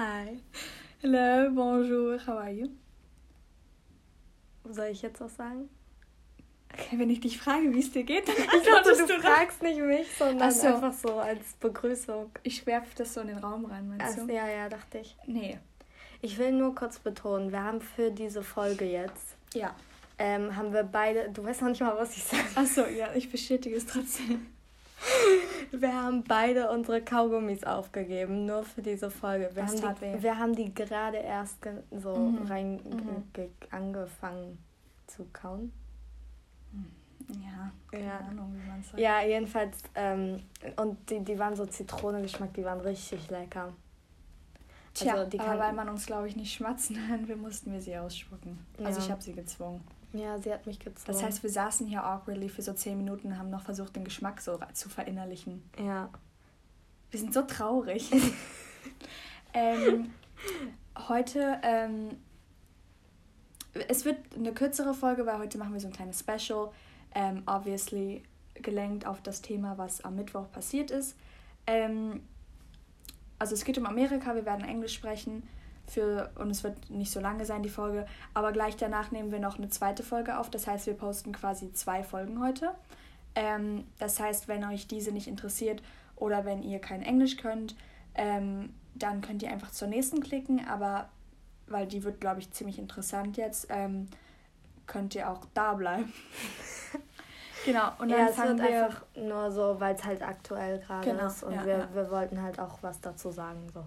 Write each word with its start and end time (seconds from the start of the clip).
Hi. 0.00 0.38
Hello, 1.02 1.50
bonjour, 1.54 2.18
how 2.26 2.38
are 2.38 2.50
you? 2.50 2.70
Soll 4.70 4.86
ich 4.86 5.02
jetzt 5.02 5.20
was 5.20 5.36
sagen? 5.36 5.68
Okay, 6.72 6.98
wenn 6.98 7.10
ich 7.10 7.20
dich 7.20 7.38
frage, 7.38 7.74
wie 7.74 7.80
es 7.80 7.92
dir 7.92 8.04
geht, 8.04 8.26
dann 8.26 8.34
Ich 8.34 8.46
dachte, 8.46 8.76
antwortest 8.78 9.00
du 9.10 9.16
du 9.16 9.20
fragst 9.20 9.62
nicht 9.62 9.78
mich, 9.78 10.06
sondern 10.16 10.50
so. 10.52 10.68
einfach 10.68 10.94
so 10.94 11.16
als 11.18 11.52
Begrüßung. 11.60 12.30
Ich 12.44 12.64
werfe 12.64 12.88
das 12.96 13.12
so 13.12 13.20
in 13.20 13.26
den 13.26 13.36
Raum 13.40 13.66
rein, 13.66 13.90
meinst 13.90 14.16
Ach, 14.22 14.26
du? 14.26 14.32
ja, 14.32 14.48
ja, 14.48 14.70
dachte 14.70 15.00
ich. 15.00 15.14
Nee. 15.26 15.58
Ich 16.22 16.38
will 16.38 16.52
nur 16.52 16.74
kurz 16.74 16.98
betonen, 16.98 17.52
wir 17.52 17.62
haben 17.62 17.82
für 17.82 18.10
diese 18.10 18.42
Folge 18.42 18.86
jetzt, 18.86 19.36
Ja. 19.52 19.74
ähm, 20.18 20.56
haben 20.56 20.72
wir 20.72 20.84
beide, 20.84 21.28
du 21.30 21.44
weißt 21.44 21.60
noch 21.60 21.68
nicht 21.68 21.82
mal, 21.82 21.94
was 21.98 22.16
ich 22.16 22.24
sage. 22.24 22.42
Achso, 22.54 22.86
ja, 22.86 23.12
ich 23.14 23.30
bestätige 23.30 23.76
es 23.76 23.84
trotzdem. 23.84 24.46
Wir 25.72 25.94
haben 25.94 26.24
beide 26.24 26.70
unsere 26.70 27.00
Kaugummis 27.02 27.64
aufgegeben, 27.64 28.44
nur 28.46 28.64
für 28.64 28.82
diese 28.82 29.10
Folge. 29.10 29.50
Wir, 29.54 29.62
Das 29.62 29.82
haben, 29.82 29.94
die, 29.96 30.00
weh. 30.02 30.22
wir 30.22 30.38
haben 30.38 30.54
die 30.54 30.74
gerade 30.74 31.18
erst 31.18 31.58
so 31.96 32.16
Mhm. 32.16 32.46
rein 32.46 32.72
Mhm. 32.76 33.24
ge- 33.32 33.48
angefangen 33.70 34.58
zu 35.06 35.26
kauen. 35.32 35.72
Ja, 37.28 37.70
keine 37.90 38.04
Ja. 38.04 38.18
Ahnung, 38.18 38.52
wie 38.56 38.68
man 38.68 38.80
es 38.80 38.88
sagt. 38.88 38.98
Ja, 38.98 39.22
jedenfalls, 39.22 39.78
ähm, 39.94 40.42
und 40.76 41.08
die, 41.10 41.20
die 41.20 41.38
waren 41.38 41.54
so 41.54 41.64
Zitronengeschmack, 41.66 42.52
die 42.54 42.64
waren 42.64 42.80
richtig 42.80 43.30
lecker. 43.30 43.72
Tja, 44.94 45.14
Also, 45.14 45.30
die 45.30 45.38
aber 45.38 45.50
kann- 45.50 45.58
weil 45.60 45.72
man 45.74 45.88
uns, 45.90 46.06
glaube 46.06 46.26
ich, 46.26 46.34
nicht 46.34 46.52
schmatzen 46.52 46.96
hören 47.08 47.28
will, 47.28 47.36
mussten 47.36 47.72
wir 47.72 47.80
sie 47.80 47.96
ausspucken. 47.96 48.58
Also 48.82 48.98
Ja. 48.98 49.04
ich 49.06 49.10
habe 49.12 49.22
sie 49.22 49.32
gezwungen. 49.32 49.80
Ja, 50.12 50.38
sie 50.38 50.52
hat 50.52 50.66
mich 50.66 50.78
gezwungen. 50.78 51.06
Das 51.06 51.22
heißt, 51.22 51.42
wir 51.42 51.50
saßen 51.50 51.86
hier 51.86 52.04
awkwardly 52.04 52.48
für 52.48 52.62
so 52.62 52.72
zehn 52.72 52.96
Minuten 52.96 53.28
und 53.28 53.38
haben 53.38 53.50
noch 53.50 53.62
versucht, 53.62 53.94
den 53.96 54.04
Geschmack 54.04 54.40
so 54.40 54.58
zu 54.72 54.88
verinnerlichen. 54.88 55.62
ja. 55.78 56.08
Wir 57.10 57.18
sind 57.18 57.34
so 57.34 57.42
traurig. 57.42 58.08
ähm, 59.52 60.12
heute, 61.08 61.58
ähm, 61.64 62.18
es 63.88 64.04
wird 64.04 64.18
eine 64.36 64.52
kürzere 64.52 64.94
Folge, 64.94 65.26
weil 65.26 65.38
heute 65.38 65.58
machen 65.58 65.72
wir 65.72 65.80
so 65.80 65.88
ein 65.88 65.92
kleines 65.92 66.20
Special. 66.20 66.70
Ähm, 67.12 67.42
obviously 67.46 68.22
gelenkt 68.54 69.06
auf 69.06 69.20
das 69.22 69.42
Thema, 69.42 69.76
was 69.76 70.04
am 70.04 70.14
Mittwoch 70.14 70.52
passiert 70.52 70.92
ist. 70.92 71.16
Ähm, 71.66 72.22
also 73.40 73.54
es 73.54 73.64
geht 73.64 73.76
um 73.78 73.86
Amerika, 73.86 74.36
wir 74.36 74.46
werden 74.46 74.64
Englisch 74.64 74.94
sprechen 74.94 75.42
für, 75.90 76.30
und 76.36 76.50
es 76.50 76.62
wird 76.62 76.90
nicht 76.90 77.10
so 77.10 77.20
lange 77.20 77.44
sein, 77.44 77.62
die 77.62 77.68
Folge, 77.68 78.06
aber 78.32 78.52
gleich 78.52 78.76
danach 78.76 79.10
nehmen 79.10 79.32
wir 79.32 79.40
noch 79.40 79.58
eine 79.58 79.68
zweite 79.68 80.02
Folge 80.02 80.38
auf. 80.38 80.50
Das 80.50 80.66
heißt, 80.66 80.86
wir 80.86 80.94
posten 80.94 81.32
quasi 81.32 81.72
zwei 81.72 82.02
Folgen 82.02 82.40
heute. 82.40 82.70
Ähm, 83.34 83.84
das 83.98 84.20
heißt, 84.20 84.48
wenn 84.48 84.64
euch 84.64 84.86
diese 84.86 85.12
nicht 85.12 85.26
interessiert 85.26 85.82
oder 86.16 86.44
wenn 86.44 86.62
ihr 86.62 86.78
kein 86.78 87.02
Englisch 87.02 87.36
könnt, 87.36 87.76
ähm, 88.14 88.74
dann 88.94 89.20
könnt 89.20 89.42
ihr 89.42 89.50
einfach 89.50 89.70
zur 89.70 89.88
nächsten 89.88 90.20
klicken, 90.20 90.66
aber 90.66 91.08
weil 91.66 91.86
die 91.86 92.02
wird, 92.02 92.20
glaube 92.20 92.40
ich, 92.40 92.50
ziemlich 92.50 92.78
interessant 92.78 93.36
jetzt, 93.36 93.68
ähm, 93.70 94.08
könnt 94.86 95.14
ihr 95.14 95.30
auch 95.30 95.44
da 95.54 95.74
bleiben. 95.74 96.12
genau, 97.64 97.92
und 97.98 98.10
dann 98.10 98.18
ja, 98.18 98.26
es 98.28 98.36
fangen 98.36 98.58
wird 98.58 98.68
wir. 98.68 98.84
einfach 98.84 99.02
nur 99.16 99.50
so, 99.52 99.78
weil 99.78 99.94
es 99.94 100.04
halt 100.04 100.22
aktuell 100.22 100.80
gerade 100.80 101.08
Genau, 101.08 101.26
ist 101.26 101.42
und 101.44 101.54
ja, 101.54 101.64
wir, 101.64 101.78
ja. 101.78 101.88
wir 101.94 102.10
wollten 102.10 102.42
halt 102.42 102.58
auch 102.58 102.82
was 102.82 103.00
dazu 103.00 103.30
sagen. 103.30 103.68
So. 103.72 103.84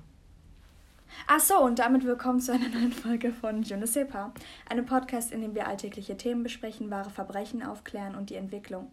Ach 1.27 1.39
so, 1.39 1.59
und 1.59 1.79
damit 1.79 2.05
willkommen 2.05 2.39
zu 2.39 2.53
einer 2.53 2.69
neuen 2.73 2.91
Folge 2.91 3.31
von 3.31 3.63
Je 3.63 3.77
ne 3.77 3.87
sais 3.87 4.07
pas, 4.07 4.31
einem 4.69 4.85
Podcast, 4.85 5.31
in 5.31 5.41
dem 5.41 5.55
wir 5.55 5.67
alltägliche 5.67 6.17
Themen 6.17 6.43
besprechen, 6.43 6.89
wahre 6.89 7.09
Verbrechen 7.09 7.63
aufklären 7.63 8.15
und 8.15 8.29
die 8.29 8.35
Entwicklung. 8.35 8.91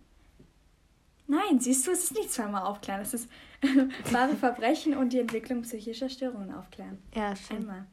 Nein, 1.26 1.60
siehst 1.60 1.86
du, 1.86 1.92
es 1.92 2.04
ist 2.04 2.14
nicht 2.14 2.32
zweimal 2.32 2.64
aufklären, 2.64 3.00
es 3.00 3.14
ist 3.14 3.28
wahre 4.10 4.34
Verbrechen 4.34 4.96
und 4.96 5.12
die 5.12 5.20
Entwicklung 5.20 5.62
psychischer 5.62 6.08
Störungen 6.08 6.52
aufklären. 6.52 6.98
Ja, 7.14 7.36
stimmt. 7.36 7.60
Einmal. 7.60 7.84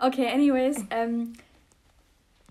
Okay, 0.00 0.28
anyways, 0.28 0.84
ähm, 0.90 1.32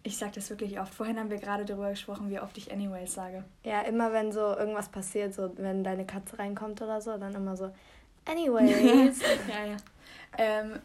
ich 0.04 0.18
sag 0.18 0.34
das 0.34 0.50
wirklich 0.50 0.80
oft. 0.80 0.94
Vorhin 0.94 1.20
haben 1.20 1.30
wir 1.30 1.38
gerade 1.38 1.66
darüber 1.66 1.90
gesprochen, 1.90 2.30
wie 2.30 2.40
oft 2.40 2.58
ich 2.58 2.72
anyways 2.72 3.14
sage. 3.14 3.44
Ja, 3.64 3.82
immer 3.82 4.14
wenn 4.14 4.32
so 4.32 4.40
irgendwas 4.40 4.90
passiert, 4.90 5.34
so 5.34 5.52
wenn 5.58 5.84
deine 5.84 6.06
Katze 6.06 6.40
reinkommt 6.40 6.82
oder 6.82 7.02
so, 7.02 7.18
dann 7.18 7.36
immer 7.36 7.58
so, 7.58 7.70
anyways. 8.26 9.20
ja, 9.50 9.66
ja. 9.66 9.78
Ähm, 10.38 10.80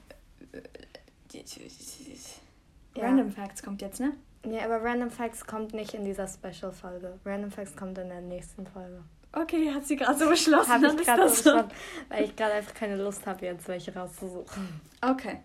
Ja. 2.95 3.05
Random 3.05 3.31
Facts 3.33 3.63
kommt 3.63 3.81
jetzt, 3.81 4.01
ne? 4.01 4.13
ja, 4.45 4.65
aber 4.65 4.83
Random 4.83 5.11
Facts 5.11 5.47
kommt 5.47 5.73
nicht 5.73 5.95
in 5.95 6.05
dieser 6.05 6.29
Special-Folge. 6.29 7.19
Random 7.25 7.51
Facts 7.51 7.75
kommt 7.75 7.97
in 7.99 8.09
der 8.09 8.21
nächsten 8.21 8.67
Folge. 8.67 9.03
Okay, 9.33 9.73
hat 9.73 9.87
sie 9.87 9.97
gerade 9.97 10.19
so 10.19 10.29
beschlossen. 10.29 10.71
Habe 10.71 10.87
ich 10.89 10.97
gerade 11.07 11.29
so 11.29 11.35
beschlossen, 11.45 11.71
weil 12.11 12.25
ich 12.25 12.37
gerade 12.37 12.53
einfach 12.55 12.75
keine 12.75 12.97
Lust 12.97 13.27
habe, 13.27 13.47
jetzt 13.47 13.67
welche 13.67 13.95
rauszusuchen. 13.95 14.81
Okay. 15.01 15.41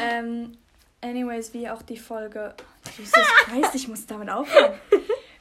Ähm, 0.00 0.52
anyways, 1.02 1.52
wie 1.52 1.68
auch 1.68 1.82
die 1.82 1.98
Folge. 1.98 2.54
Jesus 2.96 3.12
Christ, 3.44 3.74
ich 3.74 3.88
muss 3.88 4.06
damit 4.06 4.30
aufhören. 4.30 4.72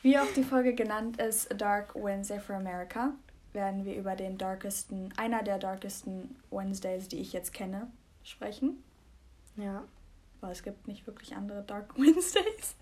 Wie 0.02 0.18
auch 0.18 0.28
die 0.36 0.44
Folge 0.44 0.74
genannt 0.74 1.22
ist, 1.22 1.50
Dark 1.60 1.96
Wednesday 1.96 2.40
for 2.40 2.56
America, 2.56 3.12
werden 3.54 3.86
wir 3.86 3.96
über 3.96 4.16
den 4.16 4.38
darkesten, 4.38 5.14
einer 5.18 5.44
der 5.44 5.58
darkesten 5.58 6.36
Wednesdays, 6.52 7.08
die 7.08 7.20
ich 7.20 7.34
jetzt 7.34 7.54
kenne, 7.54 7.88
sprechen. 8.24 8.84
Ja. 9.56 9.84
Weil 10.42 10.52
es 10.52 10.64
gibt 10.64 10.88
nicht 10.88 11.06
wirklich 11.08 11.36
andere 11.36 11.64
Dark 11.64 11.96
Wednesdays. 12.00 12.76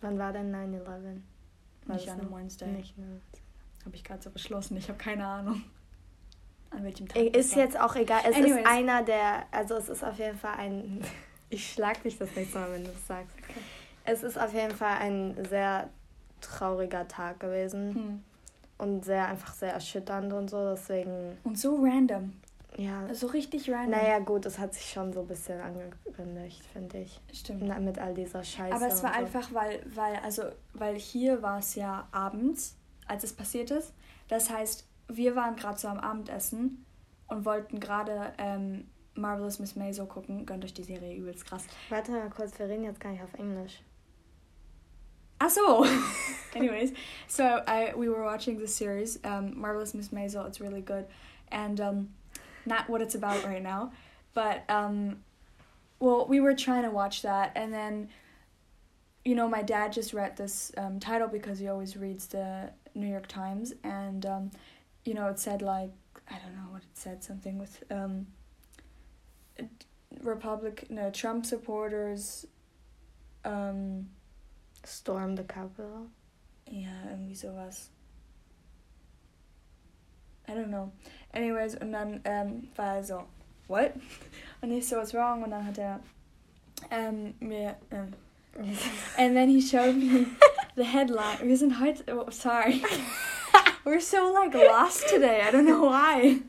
Wann 0.00 0.18
war 0.18 0.32
denn 0.32 0.54
9-11? 0.54 0.86
War 0.86 1.96
Nicht 1.96 2.08
an 2.08 2.20
einem 2.20 2.32
Wednesday. 2.34 2.68
Nicht, 2.68 2.96
ne? 2.96 3.20
Habe 3.84 3.96
ich 3.96 4.04
gerade 4.04 4.22
so 4.22 4.30
beschlossen. 4.30 4.76
Ich 4.76 4.88
habe 4.88 4.98
keine 4.98 5.26
Ahnung. 5.26 5.62
An 6.70 6.84
welchem 6.84 7.08
Tag. 7.08 7.22
Ist 7.34 7.54
jetzt 7.56 7.78
auch 7.78 7.96
egal. 7.96 8.20
Es 8.28 8.36
Anyways. 8.36 8.60
ist 8.60 8.66
einer 8.66 9.02
der, 9.02 9.46
also 9.50 9.74
es 9.74 9.88
ist 9.88 10.04
auf 10.04 10.18
jeden 10.18 10.38
Fall 10.38 10.54
ein. 10.56 11.00
Ich 11.52 11.72
schlag 11.72 12.00
dich 12.04 12.16
das 12.16 12.28
nächste 12.36 12.60
Mal, 12.60 12.70
wenn 12.70 12.84
du 12.84 12.90
es 12.90 13.06
sagst. 13.08 13.34
Okay. 13.36 13.58
Es 14.04 14.22
ist 14.22 14.38
auf 14.38 14.54
jeden 14.54 14.70
Fall 14.70 14.98
ein 14.98 15.44
sehr 15.46 15.90
trauriger 16.40 17.08
Tag 17.08 17.40
gewesen 17.40 17.94
Hm. 17.96 18.24
Und 18.80 19.04
sehr 19.04 19.26
einfach 19.28 19.54
sehr 19.54 19.72
erschütternd 19.72 20.32
und 20.32 20.48
so. 20.50 20.70
Deswegen, 20.70 21.38
Und 21.44 21.58
so 21.58 21.76
random. 21.76 22.32
ja. 22.76 23.12
So 23.14 23.26
richtig 23.28 23.70
random. 23.70 23.90
Naja, 23.90 24.18
gut, 24.20 24.46
es 24.46 24.58
hat 24.58 24.74
sich 24.74 24.90
schon 24.90 25.12
so 25.12 25.20
ein 25.20 25.26
bisschen 25.26 25.60
angekündigt, 25.60 26.62
finde 26.72 26.98
ich. 26.98 27.20
Stimmt. 27.32 27.62
Na, 27.64 27.78
mit 27.78 27.98
all 27.98 28.14
dieser 28.14 28.42
Scheiße. 28.42 28.74
Aber 28.74 28.86
es 28.88 29.02
war 29.02 29.12
so. 29.12 29.18
einfach, 29.20 29.52
weil, 29.54 29.82
weil, 29.94 30.16
also, 30.24 30.44
weil 30.74 30.96
hier 30.96 31.42
war 31.42 31.58
es 31.58 31.74
ja 31.74 32.08
abends, 32.12 32.76
als 33.06 33.24
es 33.24 33.32
passiert 33.32 33.70
ist. 33.70 33.92
Das 34.28 34.50
heißt, 34.50 34.86
wir 35.08 35.34
waren 35.36 35.56
gerade 35.56 35.78
so 35.78 35.88
am 35.88 35.98
Abendessen 35.98 36.84
und 37.26 37.44
wollten 37.44 37.80
gerade 37.80 38.32
ähm, 38.38 38.88
Marvelous 39.14 39.58
Miss 39.58 39.74
Maisel 39.76 40.06
gucken. 40.06 40.46
Gönnt 40.46 40.64
euch 40.64 40.72
die 40.74 40.84
Serie 40.84 41.14
übelst 41.16 41.44
krass. 41.44 41.64
Warte 41.88 42.12
mal 42.12 42.30
kurz, 42.30 42.58
wir 42.58 42.66
reden 42.68 42.84
jetzt 42.84 43.00
gar 43.00 43.10
nicht 43.10 43.22
auf 43.22 43.34
Englisch. 43.34 43.82
So. 45.48 45.84
Anyways, 46.54 46.92
so 47.28 47.62
I 47.66 47.92
we 47.94 48.08
were 48.08 48.24
watching 48.24 48.58
the 48.58 48.66
series, 48.66 49.18
um, 49.24 49.58
Marvelous 49.58 49.94
Miss 49.94 50.08
Maisel. 50.08 50.46
It's 50.48 50.60
really 50.60 50.80
good, 50.80 51.06
and 51.52 51.80
um, 51.80 52.08
not 52.66 52.88
what 52.88 53.00
it's 53.00 53.14
about 53.14 53.44
right 53.44 53.62
now, 53.62 53.92
but 54.34 54.68
um, 54.68 55.20
well, 56.00 56.26
we 56.26 56.40
were 56.40 56.54
trying 56.54 56.82
to 56.82 56.90
watch 56.90 57.22
that, 57.22 57.52
and 57.54 57.72
then, 57.72 58.08
you 59.24 59.34
know, 59.34 59.48
my 59.48 59.62
dad 59.62 59.92
just 59.92 60.12
read 60.12 60.36
this 60.36 60.72
um, 60.76 60.98
title 60.98 61.28
because 61.28 61.58
he 61.58 61.68
always 61.68 61.96
reads 61.96 62.26
the 62.26 62.70
New 62.94 63.08
York 63.08 63.28
Times, 63.28 63.72
and 63.84 64.26
um, 64.26 64.50
you 65.04 65.14
know, 65.14 65.28
it 65.28 65.38
said 65.38 65.62
like 65.62 65.92
I 66.28 66.34
don't 66.38 66.56
know 66.56 66.72
what 66.72 66.82
it 66.82 66.94
said, 66.94 67.22
something 67.22 67.58
with 67.58 67.84
um, 67.92 68.26
Republic, 70.20 70.86
no 70.90 71.10
Trump 71.10 71.46
supporters. 71.46 72.46
Um, 73.44 74.08
Storm 74.84 75.36
the 75.36 75.44
Capitol. 75.44 76.06
Ja, 76.70 76.90
irgendwie 77.10 77.34
sowas. 77.34 77.90
I 80.48 80.52
don't 80.52 80.68
know. 80.68 80.90
Anyways, 81.32 81.76
und 81.76 81.92
dann 81.92 82.20
ähm, 82.24 82.68
war 82.76 82.96
er 82.96 83.04
so, 83.04 83.24
what? 83.68 83.92
Und 84.60 84.72
ich 84.72 84.88
so, 84.88 84.96
what's 84.96 85.14
wrong? 85.14 85.42
Und 85.42 85.50
dann 85.50 85.64
hat 85.64 85.78
er 85.78 86.00
ähm, 86.90 87.34
mir, 87.40 87.76
ähm, 87.90 88.12
and 89.16 89.34
then 89.36 89.48
he 89.48 89.60
showed 89.60 89.96
me 89.96 90.26
the 90.76 90.84
headline. 90.84 91.38
Wir 91.42 91.56
sind 91.56 91.80
heute, 91.80 92.04
oh, 92.08 92.30
sorry. 92.30 92.82
We're 93.84 94.00
so 94.00 94.32
like 94.32 94.54
lost 94.54 95.08
today. 95.08 95.40
I 95.42 95.50
don't 95.50 95.66
know 95.66 95.84
why. 95.84 96.40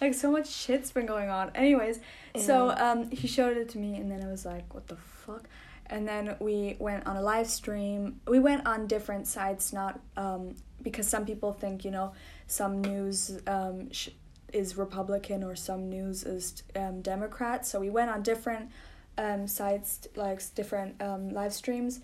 Like 0.00 0.14
so 0.14 0.30
much 0.30 0.48
shit's 0.48 0.92
been 0.92 1.06
going 1.06 1.30
on. 1.30 1.50
Anyways, 1.54 2.00
so 2.36 2.70
um, 2.70 3.10
he 3.10 3.26
showed 3.26 3.56
it 3.56 3.68
to 3.70 3.78
me, 3.78 3.96
and 3.96 4.10
then 4.10 4.22
I 4.22 4.30
was 4.30 4.44
like, 4.44 4.72
what 4.74 4.86
the 4.88 4.96
fuck? 4.96 5.48
And 5.88 6.06
then 6.06 6.36
we 6.40 6.76
went 6.78 7.06
on 7.06 7.16
a 7.16 7.22
live 7.22 7.48
stream. 7.48 8.20
We 8.26 8.38
went 8.38 8.66
on 8.66 8.86
different 8.86 9.26
sites, 9.26 9.72
not 9.72 10.00
um, 10.16 10.54
because 10.82 11.08
some 11.08 11.24
people 11.24 11.52
think, 11.52 11.84
you 11.84 11.90
know, 11.90 12.12
some 12.46 12.80
news 12.80 13.40
um, 13.46 13.90
sh- 13.92 14.10
is 14.52 14.76
Republican 14.76 15.42
or 15.42 15.56
some 15.56 15.88
news 15.88 16.24
is 16.24 16.62
um, 16.74 17.02
Democrat. 17.02 17.66
So 17.66 17.80
we 17.80 17.90
went 17.90 18.10
on 18.10 18.22
different 18.22 18.70
um, 19.18 19.46
sites, 19.46 20.06
like 20.16 20.42
different 20.54 21.00
um, 21.02 21.30
live 21.30 21.52
streams, 21.52 22.00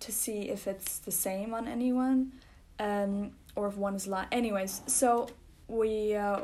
to 0.00 0.12
see 0.12 0.48
if 0.50 0.66
it's 0.66 0.98
the 0.98 1.12
same 1.12 1.54
on 1.54 1.66
anyone, 1.68 2.32
um, 2.78 3.32
or 3.56 3.68
if 3.68 3.76
one 3.76 3.94
is 3.94 4.06
live. 4.06 4.26
Anyways, 4.32 4.82
so 4.86 5.28
we 5.68 6.14
uh, 6.14 6.40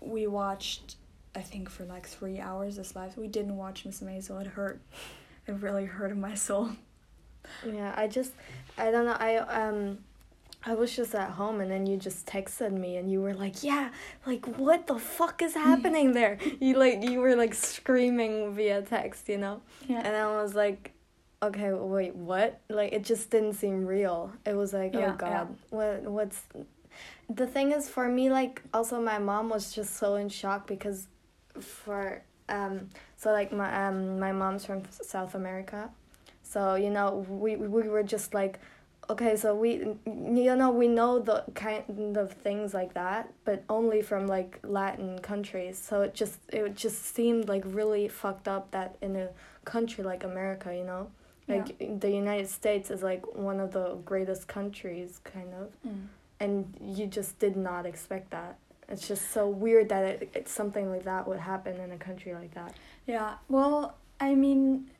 we 0.00 0.26
watched 0.26 0.96
I 1.34 1.40
think 1.40 1.70
for 1.70 1.84
like 1.84 2.06
three 2.06 2.38
hours 2.38 2.76
this 2.76 2.94
live. 2.94 3.16
We 3.16 3.28
didn't 3.28 3.56
watch 3.56 3.84
Miss 3.84 4.00
Maisel. 4.00 4.40
It 4.40 4.48
hurt. 4.48 4.80
It 5.46 5.52
really 5.60 5.86
hurt 5.86 6.16
my 6.16 6.34
soul. 6.34 6.70
Yeah, 7.66 7.92
I 7.96 8.06
just 8.06 8.32
I 8.78 8.90
don't 8.90 9.04
know. 9.04 9.16
I 9.18 9.36
um 9.38 9.98
I 10.64 10.74
was 10.74 10.94
just 10.94 11.14
at 11.14 11.30
home 11.30 11.60
and 11.60 11.70
then 11.70 11.86
you 11.86 11.96
just 11.96 12.24
texted 12.26 12.70
me 12.70 12.96
and 12.96 13.10
you 13.10 13.20
were 13.20 13.34
like, 13.34 13.64
"Yeah, 13.64 13.90
like 14.26 14.46
what 14.46 14.86
the 14.86 14.98
fuck 14.98 15.42
is 15.42 15.54
happening 15.70 16.12
there?" 16.12 16.38
you 16.60 16.78
like 16.78 17.02
you 17.02 17.20
were 17.20 17.34
like 17.34 17.54
screaming 17.54 18.54
via 18.54 18.82
text, 18.82 19.28
you 19.28 19.38
know? 19.38 19.60
Yeah. 19.88 20.02
And 20.04 20.14
I 20.14 20.40
was 20.40 20.54
like, 20.54 20.92
"Okay, 21.42 21.72
wait, 21.72 22.14
what?" 22.14 22.60
Like 22.68 22.92
it 22.92 23.02
just 23.04 23.30
didn't 23.30 23.54
seem 23.54 23.84
real. 23.84 24.32
It 24.46 24.54
was 24.54 24.72
like, 24.72 24.94
Yeah, 24.94 25.12
"Oh 25.14 25.16
god. 25.16 25.56
What 25.70 26.02
what's 26.04 26.42
The 27.28 27.46
thing 27.46 27.72
is 27.72 27.88
for 27.88 28.08
me 28.08 28.30
like 28.30 28.62
also 28.72 29.00
my 29.00 29.18
mom 29.18 29.48
was 29.48 29.72
just 29.74 29.96
so 29.96 30.14
in 30.14 30.28
shock 30.28 30.66
because 30.68 31.08
for 31.60 32.22
um 32.48 32.90
so 33.22 33.30
like 33.30 33.52
my 33.52 33.86
um 33.86 34.18
my 34.18 34.32
mom's 34.32 34.64
from 34.64 34.82
South 34.90 35.34
America. 35.36 35.90
So, 36.42 36.74
you 36.74 36.90
know, 36.90 37.24
we 37.28 37.54
we 37.56 37.88
were 37.88 38.02
just 38.02 38.34
like 38.34 38.58
okay, 39.10 39.36
so 39.36 39.54
we 39.54 39.70
you 40.48 40.56
know, 40.56 40.70
we 40.70 40.88
know 40.88 41.18
the 41.20 41.44
kind 41.54 42.16
of 42.16 42.32
things 42.32 42.72
like 42.74 42.94
that, 42.94 43.32
but 43.44 43.62
only 43.68 44.00
from 44.02 44.26
like 44.26 44.58
Latin 44.64 45.18
countries. 45.20 45.78
So 45.78 46.02
it 46.02 46.14
just 46.14 46.38
it 46.48 46.74
just 46.74 47.14
seemed 47.14 47.48
like 47.48 47.62
really 47.66 48.08
fucked 48.08 48.48
up 48.48 48.70
that 48.72 48.96
in 49.00 49.14
a 49.16 49.28
country 49.64 50.02
like 50.02 50.24
America, 50.24 50.74
you 50.74 50.84
know, 50.84 51.10
like 51.48 52.00
the 52.00 52.10
United 52.10 52.48
States 52.48 52.90
is 52.90 53.02
like 53.02 53.22
one 53.36 53.60
of 53.60 53.70
the 53.72 53.96
greatest 54.04 54.48
countries 54.48 55.20
kind 55.24 55.52
of 55.54 55.68
Mm. 55.86 56.06
and 56.40 56.54
you 56.98 57.06
just 57.06 57.38
did 57.38 57.56
not 57.56 57.86
expect 57.86 58.30
that. 58.30 58.56
It's 58.88 59.06
just 59.08 59.30
so 59.30 59.48
weird 59.48 59.88
that 59.88 60.04
it, 60.04 60.30
it 60.34 60.48
something 60.48 60.90
like 60.90 61.04
that 61.04 61.26
would 61.26 61.38
happen 61.38 61.76
in 61.80 61.92
a 61.92 61.96
country 61.96 62.34
like 62.34 62.54
that. 62.54 62.74
Yeah. 63.06 63.34
Well, 63.48 63.96
I 64.20 64.34
mean, 64.34 64.90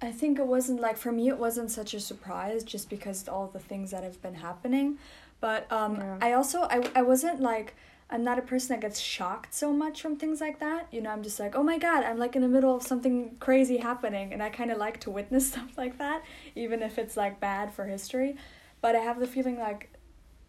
I 0.00 0.12
think 0.12 0.38
it 0.38 0.46
wasn't 0.46 0.80
like 0.80 0.96
for 0.96 1.10
me. 1.10 1.28
It 1.28 1.38
wasn't 1.38 1.70
such 1.70 1.92
a 1.94 2.00
surprise 2.00 2.62
just 2.62 2.88
because 2.88 3.26
all 3.28 3.48
the 3.48 3.58
things 3.58 3.90
that 3.90 4.04
have 4.04 4.20
been 4.22 4.34
happening, 4.34 4.98
but 5.40 5.70
um, 5.72 5.96
Yeah. 5.96 6.18
I 6.20 6.32
also 6.34 6.62
I 6.62 6.88
I 6.94 7.02
wasn't 7.02 7.40
like. 7.40 7.74
I'm 8.10 8.24
not 8.24 8.38
a 8.38 8.42
person 8.42 8.68
that 8.74 8.80
gets 8.80 8.98
shocked 8.98 9.52
so 9.52 9.70
much 9.70 10.00
from 10.00 10.16
things 10.16 10.40
like 10.40 10.60
that. 10.60 10.88
You 10.90 11.02
know, 11.02 11.10
I'm 11.10 11.22
just 11.22 11.38
like, 11.38 11.54
oh 11.54 11.62
my 11.62 11.76
god, 11.76 12.04
I'm 12.04 12.16
like 12.18 12.34
in 12.36 12.40
the 12.40 12.48
middle 12.48 12.74
of 12.74 12.82
something 12.82 13.36
crazy 13.38 13.76
happening, 13.76 14.32
and 14.32 14.42
I 14.42 14.48
kind 14.48 14.70
of 14.70 14.78
like 14.78 14.98
to 15.00 15.10
witness 15.10 15.48
stuff 15.52 15.76
like 15.76 15.98
that, 15.98 16.22
even 16.54 16.82
if 16.82 16.96
it's 16.98 17.18
like 17.18 17.38
bad 17.38 17.70
for 17.74 17.84
history. 17.84 18.36
But 18.80 18.96
I 18.96 19.00
have 19.00 19.20
the 19.20 19.26
feeling 19.26 19.58
like, 19.58 19.90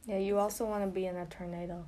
Yeah, 0.06 0.20
you 0.20 0.38
also 0.38 0.66
want 0.66 0.86
to 0.86 0.90
be 0.90 1.06
in 1.06 1.18
a 1.18 1.26
tornado. 1.26 1.86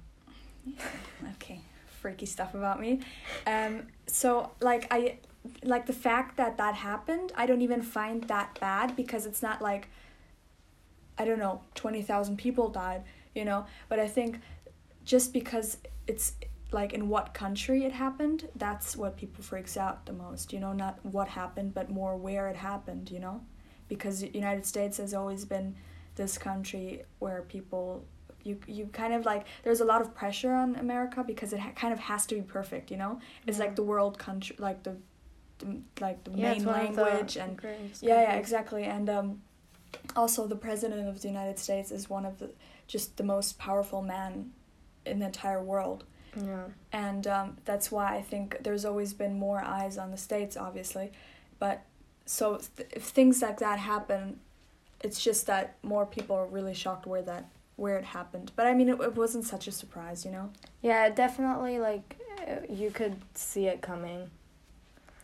okay, 1.34 1.62
freaky 2.00 2.26
stuff 2.26 2.54
about 2.54 2.80
me. 2.80 3.00
Um, 3.48 3.88
so 4.08 4.52
like 4.62 4.88
I, 4.92 5.18
like 5.64 5.86
the 5.86 5.94
fact 5.94 6.38
that 6.38 6.58
that 6.58 6.76
happened, 6.76 7.32
I 7.36 7.46
don't 7.46 7.62
even 7.62 7.82
find 7.82 8.24
that 8.26 8.60
bad 8.60 8.96
because 8.96 9.26
it's 9.26 9.42
not 9.42 9.62
like, 9.62 9.90
I 11.18 11.26
don't 11.26 11.40
know, 11.40 11.62
twenty 11.76 12.02
thousand 12.02 12.38
people 12.38 12.70
died, 12.70 13.04
you 13.36 13.46
know. 13.46 13.66
But 13.90 14.00
I 14.00 14.08
think, 14.08 14.40
just 15.04 15.34
because 15.34 15.78
it's 16.08 16.34
like 16.72 16.94
in 16.94 17.10
what 17.10 17.34
country 17.34 17.84
it 17.84 17.92
happened, 17.92 18.48
that's 18.56 18.96
what 18.96 19.18
people 19.18 19.44
freaks 19.44 19.78
out 19.78 20.06
the 20.06 20.14
most. 20.14 20.54
You 20.54 20.60
know, 20.60 20.74
not 20.74 21.00
what 21.04 21.28
happened, 21.30 21.74
but 21.74 21.90
more 21.90 22.16
where 22.16 22.48
it 22.50 22.56
happened. 22.56 23.12
You 23.12 23.20
know, 23.20 23.42
because 23.88 24.24
United 24.24 24.66
States 24.66 24.98
has 24.98 25.14
always 25.14 25.46
been 25.46 25.76
this 26.16 26.38
country 26.38 27.04
where 27.20 27.42
people 27.42 28.06
you 28.44 28.58
you 28.68 28.88
kind 28.94 29.14
of 29.14 29.26
like 29.26 29.46
there's 29.64 29.82
a 29.82 29.86
lot 29.86 30.02
of 30.02 30.14
pressure 30.16 30.54
on 30.54 30.76
America 30.76 31.24
because 31.24 31.54
it 31.54 31.60
ha- 31.60 31.72
kind 31.76 31.94
of 31.94 32.00
has 32.00 32.26
to 32.28 32.36
be 32.36 32.42
perfect, 32.42 32.92
you 32.92 32.98
know. 32.98 33.20
It's 33.48 33.58
Yeah. 33.58 33.66
like 33.66 33.76
the 33.76 33.84
world 33.84 34.18
country, 34.18 34.56
like 34.60 34.84
the, 34.84 34.96
the 35.60 35.82
like 36.00 36.24
the 36.24 36.32
Yeah, 36.32 36.50
main 36.54 36.58
of 36.60 36.64
the 36.66 36.72
language 36.72 37.38
and 37.38 37.60
yeah, 38.02 38.22
yeah, 38.22 38.34
exactly. 38.34 38.84
And 38.84 39.10
um, 39.10 39.42
also 40.16 40.48
the 40.48 40.56
president 40.56 41.08
of 41.08 41.22
the 41.22 41.28
United 41.28 41.60
States 41.60 41.92
is 41.92 42.10
one 42.10 42.26
of 42.26 42.40
the 42.40 42.52
just 42.88 43.18
the 43.18 43.24
most 43.24 43.58
powerful 43.60 44.02
man 44.02 44.52
in 45.06 45.20
the 45.20 45.26
entire 45.28 45.64
world, 45.64 46.04
Yeah. 46.36 46.66
and 46.92 47.26
um, 47.28 47.58
that's 47.66 47.92
why 47.92 48.16
I 48.18 48.22
think 48.22 48.58
there's 48.64 48.86
always 48.86 49.14
been 49.14 49.34
more 49.40 49.62
eyes 49.62 49.98
on 49.98 50.12
the 50.12 50.18
states, 50.18 50.56
obviously, 50.58 51.12
but 51.58 51.82
so 52.26 52.58
th- 52.78 52.90
if 52.94 53.04
things 53.04 53.42
like 53.42 53.60
that 53.60 53.80
happen, 53.80 54.40
it's 55.04 55.24
just 55.24 55.48
that 55.48 55.76
more 55.84 56.06
people 56.06 56.36
are 56.36 56.46
really 56.46 56.74
shocked 56.76 57.08
where 57.08 57.24
that 57.24 57.46
where 57.76 57.98
it 57.98 58.06
happened. 58.06 58.52
But 58.56 58.68
I 58.68 58.74
mean, 58.74 58.90
it, 58.90 59.00
it 59.02 59.16
wasn't 59.16 59.46
such 59.46 59.68
a 59.68 59.72
surprise, 59.72 60.26
you 60.26 60.32
know. 60.32 60.52
Yeah, 60.82 61.10
definitely. 61.10 61.80
Like 61.80 62.18
uh, 62.48 62.66
you 62.70 62.92
could 62.92 63.16
see 63.34 63.66
it 63.68 63.82
coming. 63.82 64.30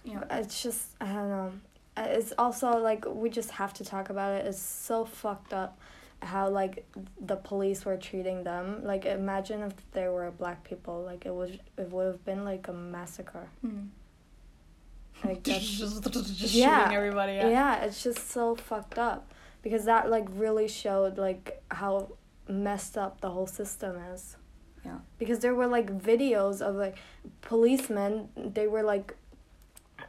Yeah. 0.04 0.24
It's 0.32 0.62
just 0.64 0.92
I 1.02 1.06
don't 1.08 1.30
know. 1.30 1.52
Uh, 1.98 2.06
It's 2.10 2.34
also 2.38 2.78
like 2.78 3.06
we 3.08 3.30
just 3.30 3.52
have 3.52 3.74
to 3.76 3.86
talk 3.86 4.10
about 4.10 4.34
it. 4.40 4.46
It's 4.48 4.60
so 4.62 5.06
fucked 5.06 5.54
up 5.54 5.80
how 6.24 6.50
like 6.50 6.84
the 7.22 7.36
police 7.36 7.86
were 7.86 7.98
treating 7.98 8.44
them. 8.44 8.84
Like 8.84 9.06
imagine 9.06 9.62
if 9.62 9.74
there 9.92 10.12
were 10.12 10.32
black 10.32 10.64
people. 10.64 11.04
Like 11.04 11.26
it 11.26 11.34
was 11.34 11.52
it 11.78 11.92
would 11.92 12.08
have 12.08 12.24
been 12.26 12.44
like 12.46 12.68
a 12.68 12.74
massacre. 12.74 13.50
Mm. 13.66 13.90
Like 15.24 15.44
just, 15.80 16.04
just 16.14 16.54
Yeah. 16.54 16.84
shooting 16.84 16.98
everybody. 16.98 17.34
yeah. 17.34 17.50
Yeah. 17.50 17.84
it's 17.84 18.02
just 18.04 18.30
so 18.32 18.56
fucked 18.56 18.98
up 18.98 19.32
because 19.62 19.86
that 19.86 20.10
like 20.10 20.26
really 20.34 20.68
showed 20.68 21.18
like 21.18 21.62
how 21.70 22.10
messed 22.50 22.98
up 22.98 23.22
the 23.22 23.30
whole 23.30 23.48
system 23.48 23.98
is. 24.14 24.38
Yeah. 24.86 25.00
Because 25.20 25.40
there 25.40 25.56
were 25.56 25.68
like 25.68 25.98
videos 25.98 26.62
of 26.62 26.76
like 26.76 26.98
policemen. 27.42 28.30
They 28.36 28.68
were 28.68 28.84
like 28.84 29.16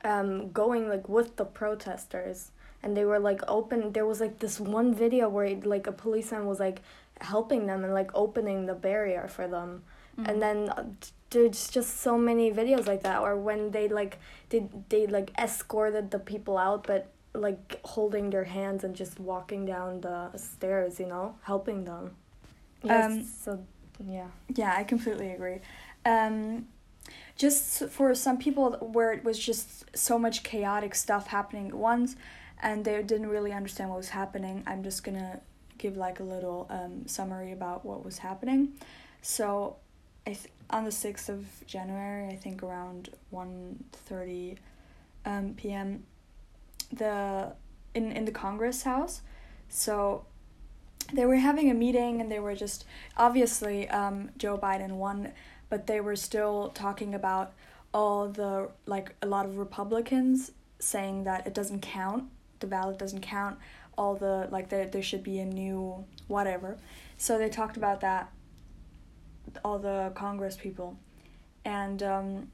um 0.04 0.50
going 0.52 0.88
like 0.88 1.08
with 1.08 1.36
the 1.36 1.44
protesters 1.44 2.50
and 2.82 2.96
they 2.96 3.04
were 3.04 3.18
like 3.18 3.40
open 3.48 3.92
there 3.92 4.06
was 4.06 4.20
like 4.20 4.38
this 4.38 4.60
one 4.60 4.94
video 4.94 5.28
where 5.28 5.56
like 5.56 5.86
a 5.86 5.92
policeman 5.92 6.46
was 6.46 6.60
like 6.60 6.82
helping 7.20 7.66
them 7.66 7.82
and 7.82 7.92
like 7.94 8.10
opening 8.14 8.66
the 8.66 8.74
barrier 8.74 9.26
for 9.26 9.48
them 9.48 9.82
Mm. 10.18 10.28
and 10.28 10.42
then 10.42 10.68
uh, 10.70 10.84
there's 11.30 11.68
just 11.68 12.00
so 12.00 12.18
many 12.18 12.50
videos 12.50 12.86
like 12.86 13.02
that 13.02 13.20
or 13.20 13.36
when 13.36 13.70
they 13.70 13.86
like 13.88 14.18
they 14.48 14.66
they 14.88 15.06
like 15.06 15.30
escorted 15.38 16.10
the 16.10 16.18
people 16.18 16.58
out 16.58 16.86
but 16.86 17.12
like 17.34 17.80
holding 17.84 18.30
their 18.30 18.44
hands 18.44 18.82
and 18.82 18.96
just 18.96 19.20
walking 19.20 19.64
down 19.64 20.00
the 20.00 20.36
stairs 20.36 20.98
you 20.98 21.06
know 21.06 21.36
helping 21.42 21.84
them 21.84 22.16
yes 22.84 23.12
Um, 23.12 23.22
so 23.22 23.64
yeah 24.06 24.28
Yeah, 24.54 24.74
I 24.76 24.84
completely 24.84 25.32
agree. 25.32 25.60
Um, 26.04 26.66
just 27.36 27.84
for 27.90 28.14
some 28.14 28.38
people 28.38 28.72
where 28.80 29.12
it 29.12 29.24
was 29.24 29.38
just 29.38 29.96
so 29.96 30.18
much 30.18 30.42
chaotic 30.42 30.94
stuff 30.94 31.28
happening 31.28 31.68
at 31.68 31.74
once 31.74 32.16
and 32.62 32.84
they 32.84 33.02
didn't 33.02 33.28
really 33.28 33.52
understand 33.52 33.90
what 33.90 33.96
was 33.98 34.08
happening, 34.10 34.62
I'm 34.66 34.82
just 34.82 35.04
gonna 35.04 35.40
give 35.78 35.96
like 35.96 36.20
a 36.20 36.24
little 36.24 36.66
um, 36.70 37.06
summary 37.06 37.52
about 37.52 37.84
what 37.84 38.04
was 38.04 38.18
happening. 38.18 38.72
So, 39.22 39.76
I 40.26 40.30
th- 40.32 40.50
on 40.70 40.84
the 40.84 40.90
6th 40.90 41.28
of 41.28 41.46
January, 41.66 42.28
I 42.28 42.36
think 42.36 42.62
around 42.62 43.10
1.30 43.32 44.56
um, 45.24 45.54
p.m., 45.56 46.04
the 46.92 47.52
in, 47.94 48.12
in 48.12 48.24
the 48.24 48.32
Congress 48.32 48.82
House, 48.82 49.22
so 49.68 50.24
they 51.12 51.24
were 51.24 51.36
having 51.36 51.70
a 51.70 51.74
meeting 51.74 52.20
and 52.20 52.30
they 52.30 52.38
were 52.38 52.54
just 52.54 52.84
obviously 53.16 53.88
um, 53.88 54.30
Joe 54.36 54.58
Biden 54.58 54.92
won, 54.92 55.32
but 55.68 55.86
they 55.86 56.00
were 56.00 56.16
still 56.16 56.70
talking 56.70 57.14
about 57.14 57.52
all 57.94 58.28
the 58.28 58.68
like 58.86 59.14
a 59.22 59.26
lot 59.26 59.46
of 59.46 59.56
Republicans 59.56 60.52
saying 60.78 61.24
that 61.24 61.46
it 61.46 61.54
doesn't 61.54 61.80
count, 61.80 62.24
the 62.60 62.66
ballot 62.66 62.98
doesn't 62.98 63.22
count, 63.22 63.58
all 63.96 64.14
the 64.14 64.48
like 64.50 64.68
there 64.68 64.86
there 64.86 65.02
should 65.02 65.22
be 65.22 65.38
a 65.38 65.44
new 65.44 66.04
whatever. 66.26 66.76
So 67.16 67.38
they 67.38 67.48
talked 67.48 67.76
about 67.76 68.00
that 68.02 68.30
all 69.64 69.78
the 69.78 70.12
Congress 70.14 70.56
people. 70.56 70.98
And 71.64 72.02
um 72.02 72.48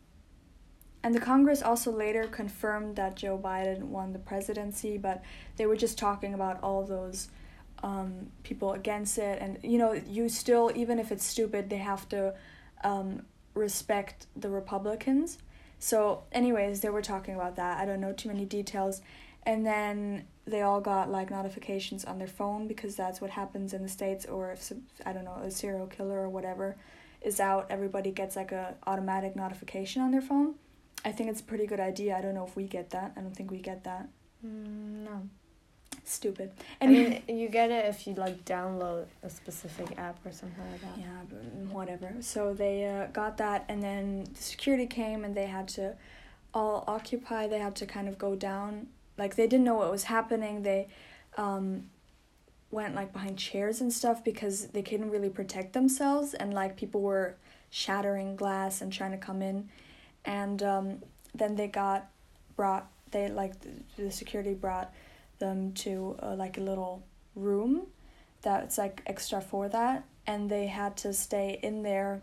and 1.03 1.15
the 1.15 1.21
Congress 1.21 1.61
also 1.61 1.91
later 1.91 2.25
confirmed 2.25 2.97
that 2.97 3.17
Joe 3.17 3.37
Biden 3.37 3.83
won 3.83 4.15
the 4.15 4.19
presidency, 4.19 4.97
but 4.97 5.23
they 5.57 5.67
were 5.67 5.77
just 5.77 5.99
talking 5.99 6.33
about 6.33 6.63
all 6.63 6.83
those 6.83 7.29
um, 7.85 8.31
people 8.43 8.73
against 8.73 9.19
it. 9.19 9.39
And, 9.43 9.59
you 9.63 9.77
know, 9.77 9.93
you 9.93 10.31
still, 10.31 10.73
even 10.75 10.99
if 10.99 11.13
it's 11.13 11.25
stupid, 11.25 11.69
they 11.69 11.77
have 11.77 12.09
to 12.09 12.35
um, 12.83 13.27
respect 13.53 14.27
the 14.35 14.49
Republicans. 14.49 15.37
So, 15.79 16.23
anyways, 16.33 16.81
they 16.81 16.89
were 16.89 17.03
talking 17.03 17.35
about 17.35 17.57
that. 17.57 17.79
I 17.79 17.85
don't 17.85 18.01
know 18.01 18.15
too 18.15 18.29
many 18.29 18.47
details. 18.47 19.03
And 19.43 19.67
then 19.67 20.25
they 20.47 20.63
all 20.63 20.81
got 20.81 21.11
like 21.11 21.31
notifications 21.31 22.07
on 22.07 22.19
their 22.19 22.27
phone 22.27 22.67
because 22.67 22.97
that's 22.97 23.21
what 23.21 23.31
happens 23.31 23.75
in 23.75 23.83
the 23.83 23.89
States, 23.91 24.25
or 24.25 24.53
if, 24.53 24.73
I 25.05 25.13
don't 25.13 25.25
know, 25.25 25.37
a 25.43 25.51
serial 25.51 25.87
killer 25.87 26.19
or 26.21 26.31
whatever 26.31 26.77
is 27.21 27.39
out, 27.39 27.67
everybody 27.69 28.11
gets 28.11 28.35
like 28.35 28.53
a 28.53 28.77
automatic 28.87 29.37
notification 29.37 30.01
on 30.01 30.11
their 30.11 30.23
phone. 30.23 30.55
I 31.05 31.13
think 31.13 31.29
it's 31.29 31.41
a 31.41 31.45
pretty 31.45 31.67
good 31.67 31.81
idea. 31.81 32.17
I 32.17 32.23
don't 32.23 32.35
know 32.35 32.47
if 32.47 32.57
we 32.57 32.65
get 32.65 32.89
that. 32.91 33.13
I 33.15 33.21
don't 33.21 33.37
think 33.37 33.51
we 33.51 33.59
get 33.59 33.85
that. 33.85 34.09
mm, 34.43 35.05
no 35.05 35.29
Stupid. 36.07 36.53
I 36.83 36.87
mean, 36.87 37.23
you 37.29 37.49
get 37.49 37.71
it 37.71 37.87
if 37.87 38.07
you 38.07 38.15
like 38.15 38.45
download 38.45 39.07
a 39.23 39.31
specific 39.31 39.99
app 39.99 40.25
or 40.27 40.33
something 40.33 40.63
like 40.71 40.81
that. 40.83 40.99
Yeah, 40.99 41.73
whatever. 41.73 42.15
So 42.21 42.53
they 42.53 42.85
uh, 42.87 43.07
got 43.07 43.39
that, 43.39 43.65
and 43.71 43.83
then 43.83 44.25
the 44.35 44.43
security 44.43 44.87
came, 44.87 45.25
and 45.25 45.35
they 45.35 45.47
had 45.47 45.67
to 45.69 45.95
all 46.53 46.85
occupy. 46.87 47.47
They 47.47 47.59
had 47.59 47.75
to 47.77 47.87
kind 47.87 48.07
of 48.07 48.19
go 48.19 48.37
down. 48.37 48.89
Like 49.17 49.37
they 49.37 49.47
didn't 49.47 49.65
know 49.65 49.77
what 49.77 49.91
was 49.91 50.05
happening. 50.05 50.63
They 50.63 50.89
um, 51.39 51.89
went 52.71 52.95
like 52.95 53.15
behind 53.15 53.39
chairs 53.39 53.81
and 53.81 53.91
stuff 53.91 54.23
because 54.23 54.67
they 54.69 54.83
couldn't 54.83 55.11
really 55.11 55.31
protect 55.31 55.73
themselves, 55.73 56.35
and 56.35 56.53
like 56.53 56.77
people 56.77 57.01
were 57.01 57.37
shattering 57.71 58.37
glass 58.37 58.83
and 58.83 58.93
trying 58.93 59.13
to 59.13 59.17
come 59.17 59.41
in, 59.41 59.71
and 60.27 60.63
um, 60.63 61.03
then 61.35 61.57
they 61.57 61.67
got 61.67 62.11
brought. 62.57 62.91
They 63.11 63.29
like 63.29 63.59
the, 63.61 63.71
the 63.97 64.11
security 64.11 64.53
brought 64.53 64.93
them 65.45 65.73
to 65.73 66.17
uh, 66.23 66.35
like 66.35 66.59
a 66.59 66.61
little 66.61 67.03
room 67.35 67.87
that's 68.43 68.77
like 68.79 69.03
extra 69.07 69.41
for 69.41 69.69
that 69.69 70.05
and 70.27 70.51
they 70.51 70.67
had 70.67 70.97
to 70.97 71.13
stay 71.13 71.59
in 71.63 71.83
there 71.83 72.23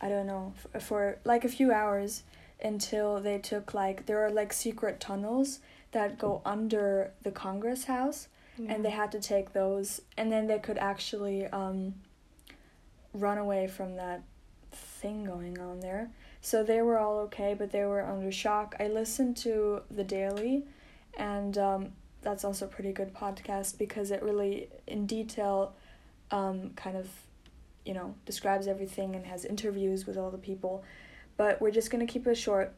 i 0.00 0.08
don't 0.08 0.26
know 0.26 0.52
for, 0.56 0.80
for 0.80 1.18
like 1.24 1.44
a 1.44 1.48
few 1.48 1.72
hours 1.72 2.22
until 2.62 3.20
they 3.20 3.38
took 3.38 3.74
like 3.74 4.06
there 4.06 4.24
are 4.24 4.30
like 4.30 4.52
secret 4.52 5.00
tunnels 5.00 5.58
that 5.92 6.18
go 6.18 6.40
under 6.44 7.10
the 7.22 7.30
congress 7.30 7.84
house 7.84 8.28
and 8.68 8.84
they 8.84 8.90
had 8.90 9.10
to 9.12 9.20
take 9.20 9.52
those 9.52 10.02
and 10.16 10.30
then 10.30 10.46
they 10.46 10.58
could 10.58 10.78
actually 10.78 11.46
um, 11.46 11.94
run 13.14 13.38
away 13.38 13.66
from 13.66 13.96
that 13.96 14.22
thing 14.70 15.24
going 15.24 15.58
on 15.58 15.80
there. 15.80 16.10
So 16.40 16.62
they 16.62 16.82
were 16.82 16.98
all 16.98 17.18
okay 17.20 17.54
but 17.54 17.72
they 17.72 17.84
were 17.84 18.04
under 18.04 18.32
shock. 18.32 18.74
I 18.78 18.88
listened 18.88 19.36
to 19.38 19.82
the 19.90 20.04
daily 20.04 20.64
and 21.16 21.56
um, 21.58 21.92
that's 22.22 22.44
also 22.44 22.64
a 22.66 22.68
pretty 22.68 22.92
good 22.92 23.12
podcast 23.12 23.78
because 23.78 24.10
it 24.10 24.22
really 24.22 24.68
in 24.86 25.06
detail 25.06 25.74
um, 26.30 26.70
kind 26.76 26.96
of 26.96 27.08
you 27.84 27.94
know 27.94 28.14
describes 28.24 28.66
everything 28.66 29.14
and 29.14 29.26
has 29.26 29.44
interviews 29.44 30.06
with 30.06 30.16
all 30.16 30.30
the 30.30 30.38
people. 30.38 30.84
But 31.36 31.60
we're 31.60 31.70
just 31.70 31.90
going 31.90 32.06
to 32.06 32.10
keep 32.10 32.26
it 32.26 32.36
short. 32.36 32.74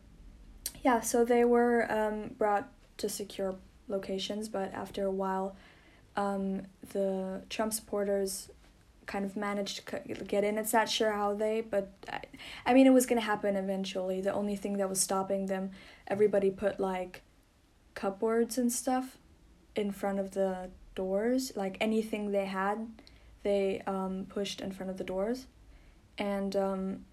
Yeah 0.82 1.00
so 1.00 1.24
they 1.24 1.44
were 1.44 1.90
um, 1.90 2.30
brought 2.38 2.68
to 2.98 3.08
secure 3.08 3.54
locations 3.88 4.48
but 4.48 4.72
after 4.72 5.04
a 5.04 5.10
while 5.10 5.56
um, 6.16 6.62
the 6.92 7.42
trump 7.50 7.72
supporters 7.72 8.50
kind 9.06 9.26
of 9.26 9.36
managed 9.36 9.86
to 9.86 10.00
get 10.26 10.44
in. 10.44 10.56
It's 10.56 10.72
not 10.72 10.88
sure 10.88 11.12
how 11.12 11.34
they 11.34 11.60
but 11.60 11.92
I, 12.10 12.20
I 12.64 12.74
mean 12.74 12.86
it 12.86 12.92
was 12.92 13.04
going 13.04 13.20
to 13.20 13.26
happen 13.26 13.56
eventually. 13.56 14.20
The 14.20 14.32
only 14.32 14.56
thing 14.56 14.78
that 14.78 14.88
was 14.88 15.00
stopping 15.00 15.46
them 15.46 15.70
everybody 16.06 16.50
put 16.50 16.80
like 16.80 17.22
cupboards 17.94 18.58
and 18.58 18.72
stuff 18.72 19.18
in 19.76 19.90
front 19.90 20.18
of 20.18 20.32
the 20.32 20.70
doors 20.94 21.52
like 21.56 21.76
anything 21.80 22.30
they 22.30 22.44
had 22.46 22.86
they 23.42 23.82
um, 23.86 24.26
pushed 24.28 24.60
in 24.60 24.72
front 24.72 24.90
of 24.90 24.96
the 24.96 25.04
doors 25.04 25.46
and 26.18 26.54
um, 26.56 27.04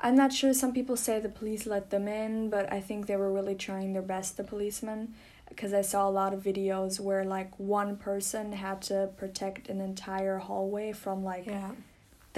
i'm 0.00 0.14
not 0.14 0.32
sure 0.32 0.52
some 0.54 0.72
people 0.72 0.96
say 0.96 1.18
the 1.18 1.28
police 1.28 1.66
let 1.66 1.90
them 1.90 2.06
in 2.06 2.48
but 2.48 2.72
i 2.72 2.80
think 2.80 3.06
they 3.06 3.16
were 3.16 3.32
really 3.32 3.54
trying 3.54 3.92
their 3.92 4.02
best 4.02 4.36
the 4.36 4.44
policemen 4.44 5.12
because 5.48 5.72
i 5.72 5.80
saw 5.80 6.08
a 6.08 6.10
lot 6.10 6.32
of 6.32 6.42
videos 6.42 7.00
where 7.00 7.24
like 7.24 7.58
one 7.58 7.96
person 7.96 8.52
had 8.52 8.80
to 8.80 9.08
protect 9.16 9.68
an 9.68 9.80
entire 9.80 10.38
hallway 10.38 10.92
from 10.92 11.24
like 11.24 11.46
Yeah. 11.46 11.72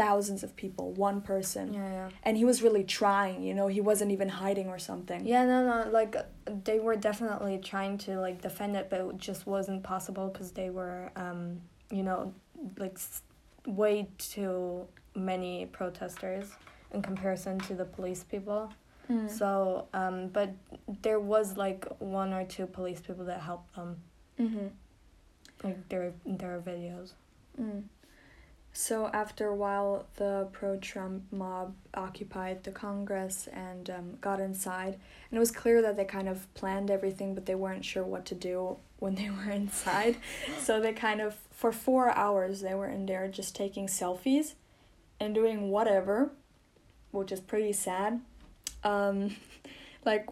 Thousands 0.03 0.41
of 0.47 0.51
people 0.63 0.87
one 1.09 1.21
person 1.21 1.65
Yeah, 1.75 1.91
yeah. 1.99 2.09
and 2.27 2.37
he 2.41 2.45
was 2.51 2.59
really 2.67 2.85
trying 3.01 3.39
you 3.49 3.55
know 3.59 3.67
he 3.79 3.83
wasn't 3.91 4.11
even 4.17 4.29
hiding 4.43 4.69
or 4.75 4.79
something 4.91 5.21
Yeah, 5.33 5.45
no, 5.53 5.59
no. 5.71 5.91
Like 6.01 6.13
they 6.69 6.79
were 6.87 6.97
definitely 7.09 7.57
trying 7.73 7.95
to 8.07 8.11
like 8.27 8.39
defend 8.49 8.73
it, 8.81 8.85
but 8.91 8.99
it 9.01 9.19
just 9.19 9.43
wasn't 9.55 9.83
possible 9.83 10.27
because 10.33 10.51
they 10.61 10.71
were, 10.79 11.11
um, 11.25 11.61
you 11.99 12.03
know, 12.09 12.21
like 12.85 12.97
way 13.67 13.97
too 14.35 14.87
many 15.31 15.67
protesters 15.79 16.47
in 16.95 17.01
comparison 17.03 17.59
to 17.69 17.73
the 17.81 17.85
police 17.97 18.23
people. 18.35 18.61
Mm. 19.11 19.29
So, 19.41 19.89
um, 20.01 20.17
but 20.39 20.51
there 21.03 21.21
was 21.35 21.47
like 21.65 21.83
one 21.99 22.31
or 22.39 22.45
two 22.55 22.67
police 22.67 23.01
people 23.07 23.25
that 23.33 23.41
helped 23.51 23.73
them. 23.75 23.91
mm-hmm. 24.41 24.69
Like 25.65 25.79
there, 25.89 26.13
there 26.41 26.53
are 26.57 26.61
videos. 26.73 27.09
Mm. 27.61 27.83
So 28.73 29.09
after 29.09 29.49
a 29.49 29.55
while, 29.55 30.07
the 30.17 30.49
pro-Trump 30.53 31.25
mob 31.33 31.75
occupied 31.95 32.63
the 32.63 32.71
Congress 32.71 33.49
and 33.53 33.91
um, 33.91 34.19
got 34.21 34.41
inside, 34.41 34.99
and 35.31 35.37
it 35.37 35.41
was 35.41 35.51
clear 35.51 35.83
that 35.83 35.97
they 35.97 36.05
kind 36.05 36.29
of 36.29 36.53
planned 36.55 36.91
everything, 36.91 37.35
but 37.35 37.47
they 37.47 37.55
weren't 37.55 37.85
sure 37.85 38.05
what 38.05 38.25
to 38.27 38.35
do 38.35 38.77
when 38.99 39.15
they 39.17 39.31
were 39.47 39.51
inside. 39.51 40.17
so 40.61 40.81
they 40.81 40.93
kind 40.93 41.21
of, 41.21 41.37
for 41.51 41.73
four 41.73 42.11
hours, 42.11 42.61
they 42.61 42.75
were 42.75 42.89
in 42.89 43.07
there 43.07 43.27
just 43.29 43.57
taking 43.57 43.89
selfies 43.89 44.55
and 45.19 45.35
doing 45.35 45.71
whatever, 45.71 46.31
which 47.11 47.33
is 47.33 47.41
pretty 47.41 47.73
sad. 47.73 48.21
Um, 48.85 49.35
like, 50.05 50.29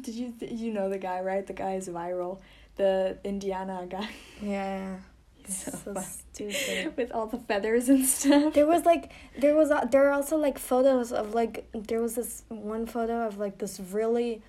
did 0.00 0.14
you 0.14 0.34
you 0.40 0.72
know 0.72 0.88
the 0.88 0.98
guy 0.98 1.20
right? 1.20 1.46
The 1.46 1.52
guy 1.52 1.74
is 1.74 1.88
viral, 1.88 2.40
the 2.76 3.18
Indiana 3.22 3.86
guy. 3.88 4.08
Yeah. 4.42 4.96
So 5.50 5.70
So 5.72 5.94
stupid. 6.00 6.96
with 6.96 7.12
all 7.12 7.26
the 7.26 7.38
feathers 7.38 7.88
and 7.88 8.04
stuff. 8.06 8.54
There 8.54 8.66
was 8.66 8.84
like 8.84 9.12
there 9.38 9.54
was 9.54 9.70
uh, 9.70 9.84
there 9.90 10.08
are 10.08 10.12
also 10.12 10.36
like 10.36 10.58
photos 10.58 11.12
of 11.12 11.34
like 11.34 11.66
there 11.72 12.00
was 12.00 12.14
this 12.14 12.42
one 12.48 12.86
photo 12.86 13.26
of 13.26 13.38
like 13.38 13.58
this 13.58 13.78
really 13.80 14.42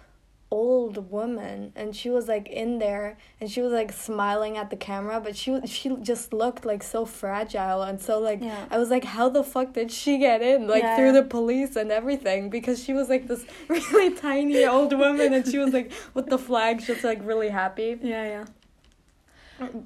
old 0.52 1.10
woman 1.12 1.74
and 1.76 1.96
she 1.96 2.10
was 2.10 2.28
like 2.28 2.48
in 2.48 2.78
there 2.78 3.18
and 3.42 3.50
she 3.52 3.62
was 3.62 3.74
like 3.74 3.92
smiling 3.92 4.58
at 4.58 4.70
the 4.70 4.76
camera 4.76 5.20
but 5.20 5.36
she 5.36 5.60
she 5.66 5.90
just 6.02 6.32
looked 6.32 6.64
like 6.64 6.84
so 6.84 7.04
fragile 7.04 7.82
and 7.82 8.00
so 8.00 8.20
like 8.20 8.40
Yeah. 8.42 8.64
I 8.70 8.78
was 8.78 8.90
like 8.92 9.04
how 9.04 9.28
the 9.28 9.44
fuck 9.44 9.74
did 9.74 9.92
she 9.92 10.18
get 10.20 10.42
in 10.44 10.68
like 10.68 10.84
Yeah. 10.84 10.96
through 10.96 11.14
the 11.14 11.24
police 11.24 11.76
and 11.76 11.92
everything 11.92 12.50
because 12.52 12.82
she 12.82 12.94
was 12.94 13.10
like 13.10 13.28
this 13.28 13.44
really 13.68 14.14
tiny 14.16 14.64
old 14.66 14.94
woman 14.94 15.34
and 15.34 15.46
she 15.48 15.58
was 15.58 15.74
like 15.74 15.92
with 16.14 16.28
the 16.28 16.38
flag 16.38 16.80
just 16.86 17.04
like 17.04 17.20
really 17.24 17.50
happy 17.50 17.98
Yeah, 18.02 18.26
yeah. 18.26 18.46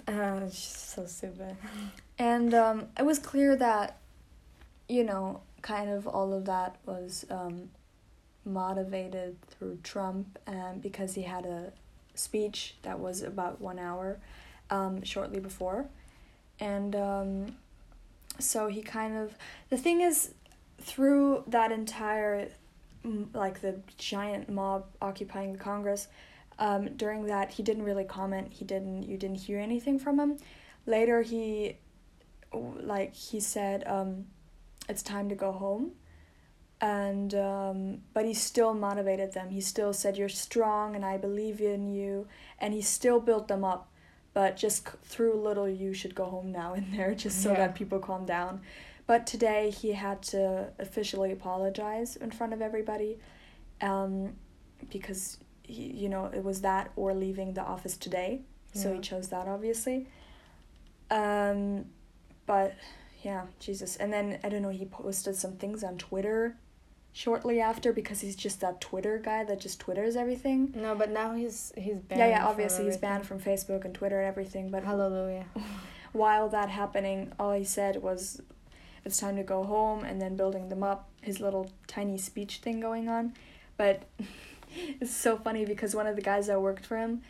Uh, 0.08 0.50
she's 0.50 0.56
so 0.56 1.06
stupid 1.06 1.56
And 2.18 2.54
um, 2.54 2.88
it 2.98 3.06
was 3.06 3.20
clear 3.20 3.56
that, 3.56 3.98
you 4.88 5.04
know, 5.04 5.42
kind 5.62 5.90
of 5.90 6.08
all 6.08 6.34
of 6.34 6.46
that 6.46 6.78
was 6.86 7.26
um, 7.30 7.70
motivated 8.46 9.42
through 9.48 9.80
Trump 9.84 10.40
um, 10.48 10.80
because 10.82 11.16
he 11.16 11.24
had 11.24 11.46
a 11.46 11.72
speech 12.16 12.76
that 12.82 13.00
was 13.00 13.22
about 13.22 13.62
one 13.62 13.80
hour 13.80 14.20
um, 14.70 15.04
shortly 15.04 15.40
before. 15.40 15.86
And 16.60 16.96
um, 16.96 17.56
so 18.40 18.68
he 18.68 18.82
kind 18.82 19.16
of. 19.16 19.36
The 19.70 19.78
thing 19.78 20.02
is, 20.02 20.34
through 20.82 21.44
that 21.48 21.72
entire, 21.72 22.50
like 23.34 23.62
the 23.62 23.80
giant 23.98 24.50
mob 24.50 24.86
occupying 25.02 25.54
the 25.54 25.60
Congress, 25.60 26.08
um, 26.60 26.90
during 26.98 27.26
that 27.26 27.52
he 27.52 27.64
didn't 27.64 27.84
really 27.84 28.04
comment. 28.04 28.50
He 28.52 28.66
didn't. 28.66 29.04
You 29.04 29.18
didn't 29.18 29.38
hear 29.38 29.60
anything 29.60 29.98
from 29.98 30.20
him. 30.20 30.38
Later, 30.86 31.22
he, 31.22 31.78
like 32.54 33.16
he 33.16 33.40
said, 33.40 33.84
um, 33.88 34.26
it's 34.88 35.02
time 35.02 35.30
to 35.30 35.36
go 35.36 35.52
home. 35.52 35.92
And 36.82 37.34
um, 37.36 38.02
but 38.14 38.26
he 38.26 38.34
still 38.34 38.74
motivated 38.74 39.34
them. 39.34 39.50
He 39.50 39.60
still 39.62 39.92
said, 39.94 40.18
"You're 40.18 40.30
strong, 40.30 40.96
and 40.96 41.04
I 41.06 41.18
believe 41.18 41.60
in 41.62 41.90
you." 41.90 42.28
And 42.60 42.74
he 42.74 42.82
still 42.82 43.20
built 43.20 43.48
them 43.48 43.64
up. 43.66 43.90
But 44.34 44.56
just 44.56 44.88
through 45.04 45.34
a 45.34 45.42
little, 45.42 45.68
you 45.68 45.94
should 45.94 46.16
go 46.16 46.26
home 46.26 46.52
now 46.52 46.74
in 46.80 46.92
there, 46.96 47.14
just 47.16 47.42
so 47.44 47.52
Yeah. 47.52 47.58
that 47.58 47.76
people 47.76 48.00
calm 48.00 48.26
down. 48.26 48.62
But 49.08 49.26
today 49.26 49.72
he 49.72 49.94
had 49.94 50.22
to 50.24 50.70
officially 50.78 51.32
apologize 51.32 52.16
in 52.16 52.32
front 52.32 52.54
of 52.54 52.62
everybody, 52.62 53.18
um, 53.82 54.36
because 54.90 55.38
he, 55.70 55.92
you 55.94 56.10
know 56.10 56.26
it 56.26 56.44
was 56.44 56.62
that 56.62 56.92
or 56.96 57.14
leaving 57.14 57.54
the 57.54 57.62
office 57.62 57.98
today. 57.98 58.42
So 58.74 58.94
he 58.94 59.00
chose 59.00 59.30
that 59.30 59.48
obviously. 59.48 60.08
Um, 61.10 61.86
but 62.46 62.76
yeah, 63.24 63.46
Jesus. 63.60 63.96
And 63.96 64.14
then 64.14 64.40
I 64.44 64.50
don't 64.50 64.62
know. 64.62 64.70
He 64.70 64.86
posted 64.86 65.36
some 65.36 65.54
things 65.54 65.84
on 65.84 65.98
Twitter 65.98 66.56
shortly 67.12 67.60
after 67.60 67.92
because 67.92 68.22
he's 68.22 68.36
just 68.36 68.62
that 68.62 68.80
Twitter 68.80 69.18
guy 69.18 69.44
that 69.44 69.60
just 69.60 69.80
twitters 69.80 70.16
everything. 70.16 70.72
no 70.76 70.94
but 70.94 71.10
now 71.10 71.34
he's 71.34 71.74
he's 71.76 71.98
banned 71.98 72.20
yeah, 72.20 72.28
yeah. 72.28 72.48
Obviously, 72.48 72.86
he's 72.86 72.98
banned 72.98 73.26
from 73.26 73.40
Facebook 73.40 73.86
and 73.86 73.94
Twitter 73.94 74.20
and 74.20 74.28
everything. 74.28 74.70
But 74.70 74.84
hallelujah 74.84 75.46
while 76.12 76.50
that 76.50 76.70
happening, 76.70 77.32
all 77.40 77.54
he 77.54 77.64
said 77.64 78.02
was, 78.02 78.42
"It's 79.06 79.18
time 79.20 79.36
to 79.36 79.44
go 79.44 79.64
home," 79.64 80.04
and 80.04 80.22
then 80.22 80.36
building 80.36 80.70
them 80.70 80.84
up. 80.84 81.10
His 81.22 81.40
little 81.40 81.72
tiny 81.88 82.18
speech 82.18 82.58
thing 82.58 82.80
going 82.80 83.10
on, 83.10 83.34
but 83.78 84.04
it's 85.02 85.14
so 85.14 85.38
funny 85.38 85.66
because 85.66 85.96
one 85.96 86.08
of 86.08 86.16
the 86.16 86.22
guys 86.22 86.48
that 86.48 86.62
worked 86.62 86.86
for 86.86 86.98
him, 86.98 87.22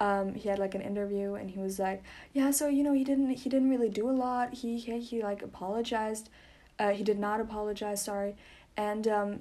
um, 0.00 0.34
he 0.34 0.48
had 0.48 0.58
like 0.58 0.74
an 0.74 0.80
interview 0.80 1.34
and 1.34 1.50
he 1.50 1.58
was 1.58 1.78
like, 1.78 2.02
"Yeah, 2.32 2.50
so 2.50 2.68
you 2.68 2.82
know 2.82 2.92
he 2.92 3.04
didn't 3.04 3.30
he 3.30 3.50
didn't 3.50 3.70
really 3.70 3.88
do 3.88 4.08
a 4.08 4.12
lot. 4.12 4.54
He 4.54 4.78
he, 4.78 4.98
he 5.00 5.22
like 5.22 5.42
apologized, 5.42 6.28
uh, 6.78 6.90
he 6.90 7.02
did 7.02 7.18
not 7.18 7.40
apologize. 7.40 8.02
Sorry, 8.02 8.36
and 8.76 9.08
um, 9.08 9.40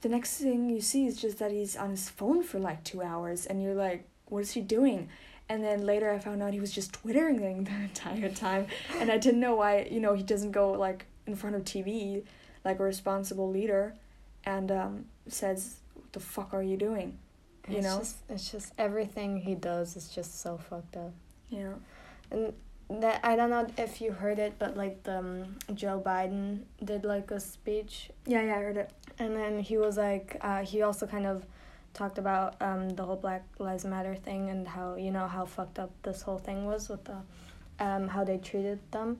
the 0.00 0.08
next 0.08 0.38
thing 0.38 0.70
you 0.70 0.80
see 0.80 1.06
is 1.06 1.20
just 1.20 1.38
that 1.38 1.50
he's 1.50 1.76
on 1.76 1.90
his 1.90 2.08
phone 2.08 2.42
for 2.42 2.58
like 2.58 2.84
two 2.84 3.02
hours, 3.02 3.46
and 3.46 3.62
you're 3.62 3.74
like, 3.74 4.04
what 4.26 4.40
is 4.40 4.52
he 4.52 4.60
doing?" 4.60 5.08
And 5.48 5.64
then 5.64 5.84
later 5.84 6.12
I 6.12 6.20
found 6.20 6.40
out 6.44 6.52
he 6.52 6.60
was 6.60 6.70
just 6.70 6.92
twittering 6.92 7.64
the 7.64 7.70
entire 7.70 8.30
time, 8.30 8.68
and 8.98 9.10
I 9.10 9.18
didn't 9.18 9.40
know 9.40 9.56
why. 9.56 9.88
You 9.90 10.00
know, 10.00 10.14
he 10.14 10.22
doesn't 10.22 10.52
go 10.52 10.70
like 10.72 11.06
in 11.26 11.34
front 11.34 11.56
of 11.56 11.64
TV, 11.64 12.22
like 12.64 12.78
a 12.78 12.84
responsible 12.84 13.50
leader, 13.50 13.94
and 14.44 14.70
um, 14.70 15.04
says, 15.26 15.80
"What 15.89 15.89
the 16.12 16.20
fuck 16.20 16.52
are 16.54 16.62
you 16.62 16.76
doing?" 16.76 17.18
You 17.68 17.76
it's 17.78 17.86
know. 17.86 17.98
just, 17.98 18.16
it's 18.28 18.50
just 18.50 18.72
everything 18.78 19.38
he 19.42 19.54
does 19.54 19.96
is 19.96 20.08
just 20.08 20.40
so 20.40 20.56
fucked 20.58 20.96
up. 20.96 21.12
Yeah. 21.50 21.74
And 22.30 22.52
that 22.88 23.20
I 23.22 23.36
don't 23.36 23.50
know 23.50 23.66
if 23.78 24.00
you 24.00 24.12
heard 24.12 24.38
it, 24.38 24.54
but 24.58 24.76
like 24.76 25.02
the 25.04 25.18
um, 25.18 25.56
Joe 25.74 26.02
Biden 26.04 26.62
did 26.82 27.04
like 27.04 27.30
a 27.30 27.38
speech, 27.38 28.10
Yeah, 28.26 28.42
yeah, 28.42 28.56
I 28.56 28.60
heard 28.60 28.76
it. 28.76 28.90
and 29.18 29.36
then 29.36 29.60
he 29.60 29.76
was 29.76 29.96
like, 29.96 30.36
uh, 30.40 30.62
he 30.64 30.82
also 30.82 31.06
kind 31.06 31.26
of 31.26 31.46
talked 31.94 32.18
about 32.18 32.54
um, 32.60 32.88
the 32.90 33.04
whole 33.04 33.16
Black 33.16 33.44
Lives 33.58 33.84
Matter 33.84 34.14
thing 34.16 34.50
and 34.50 34.66
how 34.66 34.94
you 34.96 35.10
know 35.12 35.26
how 35.28 35.44
fucked 35.44 35.78
up 35.78 35.90
this 36.02 36.22
whole 36.22 36.38
thing 36.38 36.66
was 36.66 36.88
with 36.88 37.04
the 37.04 37.18
um, 37.78 38.08
how 38.08 38.24
they 38.24 38.38
treated 38.38 38.80
them. 38.90 39.18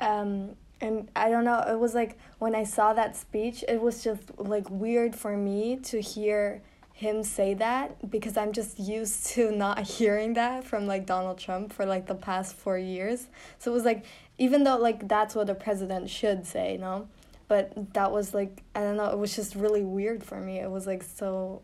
Um, 0.00 0.56
and 0.82 1.08
I 1.14 1.30
don't 1.30 1.44
know, 1.44 1.60
it 1.66 1.78
was 1.78 1.94
like 1.94 2.18
when 2.40 2.54
I 2.54 2.64
saw 2.64 2.92
that 2.92 3.16
speech, 3.16 3.64
it 3.68 3.80
was 3.80 4.02
just 4.02 4.22
like 4.36 4.68
weird 4.68 5.14
for 5.14 5.36
me 5.36 5.76
to 5.84 6.00
hear 6.00 6.60
him 6.92 7.22
say 7.22 7.54
that 7.54 8.10
because 8.10 8.36
I'm 8.36 8.52
just 8.52 8.78
used 8.78 9.26
to 9.34 9.50
not 9.52 9.80
hearing 9.80 10.34
that 10.34 10.64
from 10.64 10.86
like 10.86 11.06
Donald 11.06 11.38
Trump 11.38 11.72
for 11.72 11.86
like 11.86 12.06
the 12.06 12.16
past 12.16 12.56
four 12.56 12.76
years. 12.76 13.28
So 13.58 13.70
it 13.70 13.74
was 13.74 13.84
like, 13.84 14.04
even 14.38 14.64
though 14.64 14.76
like 14.76 15.06
that's 15.08 15.34
what 15.36 15.48
a 15.48 15.54
president 15.54 16.10
should 16.10 16.46
say, 16.46 16.72
you 16.72 16.78
know? 16.78 17.08
But 17.46 17.94
that 17.94 18.10
was 18.10 18.34
like, 18.34 18.62
I 18.74 18.80
don't 18.80 18.96
know, 18.96 19.10
it 19.10 19.18
was 19.18 19.36
just 19.36 19.54
really 19.54 19.82
weird 19.84 20.24
for 20.24 20.40
me. 20.40 20.58
It 20.58 20.70
was 20.70 20.86
like 20.86 21.02
so 21.02 21.62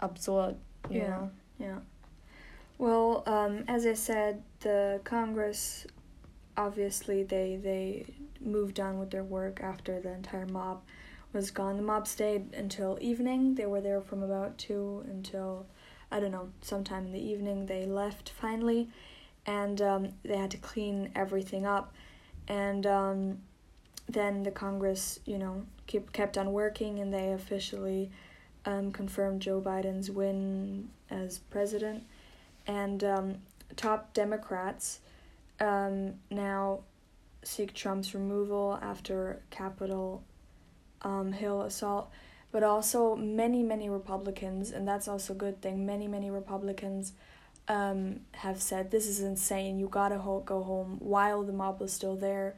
absurd, 0.00 0.54
you 0.88 1.00
Yeah. 1.00 1.08
know? 1.08 1.30
Yeah. 1.58 1.78
Well, 2.78 3.22
um, 3.26 3.64
as 3.66 3.86
I 3.86 3.94
said, 3.94 4.42
the 4.60 5.00
Congress 5.04 5.86
obviously 6.56 7.22
they 7.22 7.56
they 7.56 8.04
moved 8.44 8.80
on 8.80 8.98
with 8.98 9.10
their 9.10 9.24
work 9.24 9.60
after 9.62 10.00
the 10.00 10.12
entire 10.12 10.46
mob 10.46 10.82
was 11.32 11.50
gone. 11.50 11.76
The 11.76 11.82
mob 11.82 12.06
stayed 12.06 12.54
until 12.54 12.98
evening. 13.00 13.54
They 13.54 13.66
were 13.66 13.80
there 13.80 14.00
from 14.00 14.22
about 14.22 14.58
two 14.58 15.04
until 15.08 15.66
I 16.12 16.20
don't 16.20 16.30
know, 16.30 16.50
sometime 16.60 17.06
in 17.06 17.12
the 17.12 17.26
evening. 17.26 17.64
They 17.64 17.86
left 17.86 18.28
finally, 18.28 18.90
and 19.46 19.80
um, 19.80 20.08
they 20.22 20.36
had 20.36 20.50
to 20.50 20.58
clean 20.58 21.10
everything 21.16 21.64
up, 21.64 21.94
and 22.46 22.86
um, 22.86 23.38
then 24.08 24.42
the 24.42 24.50
Congress, 24.50 25.18
you 25.24 25.38
know, 25.38 25.64
keep 25.86 26.12
kept 26.12 26.36
on 26.36 26.52
working, 26.52 26.98
and 26.98 27.12
they 27.14 27.32
officially 27.32 28.10
um, 28.66 28.92
confirmed 28.92 29.40
Joe 29.40 29.62
Biden's 29.62 30.10
win 30.10 30.90
as 31.08 31.38
president, 31.38 32.04
and 32.66 33.02
um, 33.02 33.36
top 33.76 34.12
Democrats 34.12 35.00
um, 35.60 36.14
now 36.30 36.80
seek 37.42 37.74
Trump's 37.74 38.14
removal 38.14 38.78
after 38.82 39.42
Capitol 39.50 40.22
um, 41.02 41.32
Hill 41.32 41.62
assault, 41.62 42.10
but 42.50 42.62
also 42.62 43.16
many 43.16 43.62
many 43.62 43.88
Republicans, 43.88 44.70
and 44.70 44.86
that's 44.86 45.08
also 45.08 45.32
a 45.32 45.36
good 45.36 45.60
thing. 45.60 45.86
Many 45.86 46.06
many 46.08 46.30
Republicans 46.30 47.12
um, 47.68 48.20
have 48.32 48.60
said 48.60 48.90
this 48.90 49.06
is 49.06 49.20
insane. 49.20 49.78
You 49.78 49.88
gotta 49.88 50.18
ho- 50.18 50.42
go 50.44 50.62
home 50.62 50.96
while 51.00 51.42
the 51.42 51.52
mob 51.52 51.80
was 51.80 51.92
still 51.92 52.16
there. 52.16 52.56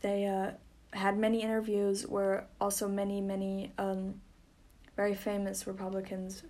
They 0.00 0.26
uh, 0.26 0.52
had 0.96 1.18
many 1.18 1.42
interviews 1.42 2.06
where 2.06 2.46
also 2.60 2.88
many 2.88 3.20
many 3.20 3.72
um, 3.78 4.20
very 4.96 5.14
famous 5.14 5.66
Republicans, 5.66 6.42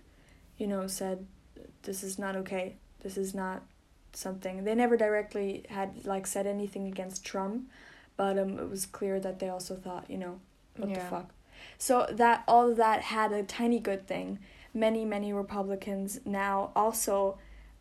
you 0.57 0.67
know, 0.67 0.87
said 0.87 1.25
this 1.83 2.03
is 2.03 2.19
not 2.19 2.35
okay. 2.37 2.75
This 3.01 3.17
is 3.17 3.33
not 3.33 3.63
something. 4.15 4.63
They 4.63 4.75
never 4.75 4.97
directly 4.97 5.65
had 5.69 6.05
like 6.05 6.27
said 6.27 6.47
anything 6.47 6.87
against 6.87 7.25
Trump, 7.25 7.69
but 8.17 8.37
um, 8.37 8.59
it 8.59 8.69
was 8.69 8.85
clear 8.85 9.19
that 9.19 9.39
they 9.39 9.49
also 9.49 9.75
thought, 9.75 10.09
you 10.09 10.17
know, 10.17 10.39
what 10.77 10.93
the 10.93 10.99
fuck. 10.99 11.31
So 11.77 12.07
that 12.11 12.43
all 12.47 12.71
of 12.71 12.77
that 12.77 13.01
had 13.01 13.31
a 13.31 13.43
tiny 13.43 13.79
good 13.79 14.07
thing. 14.07 14.39
Many 14.73 15.05
many 15.05 15.33
Republicans 15.33 16.19
now 16.25 16.71
also 16.75 17.37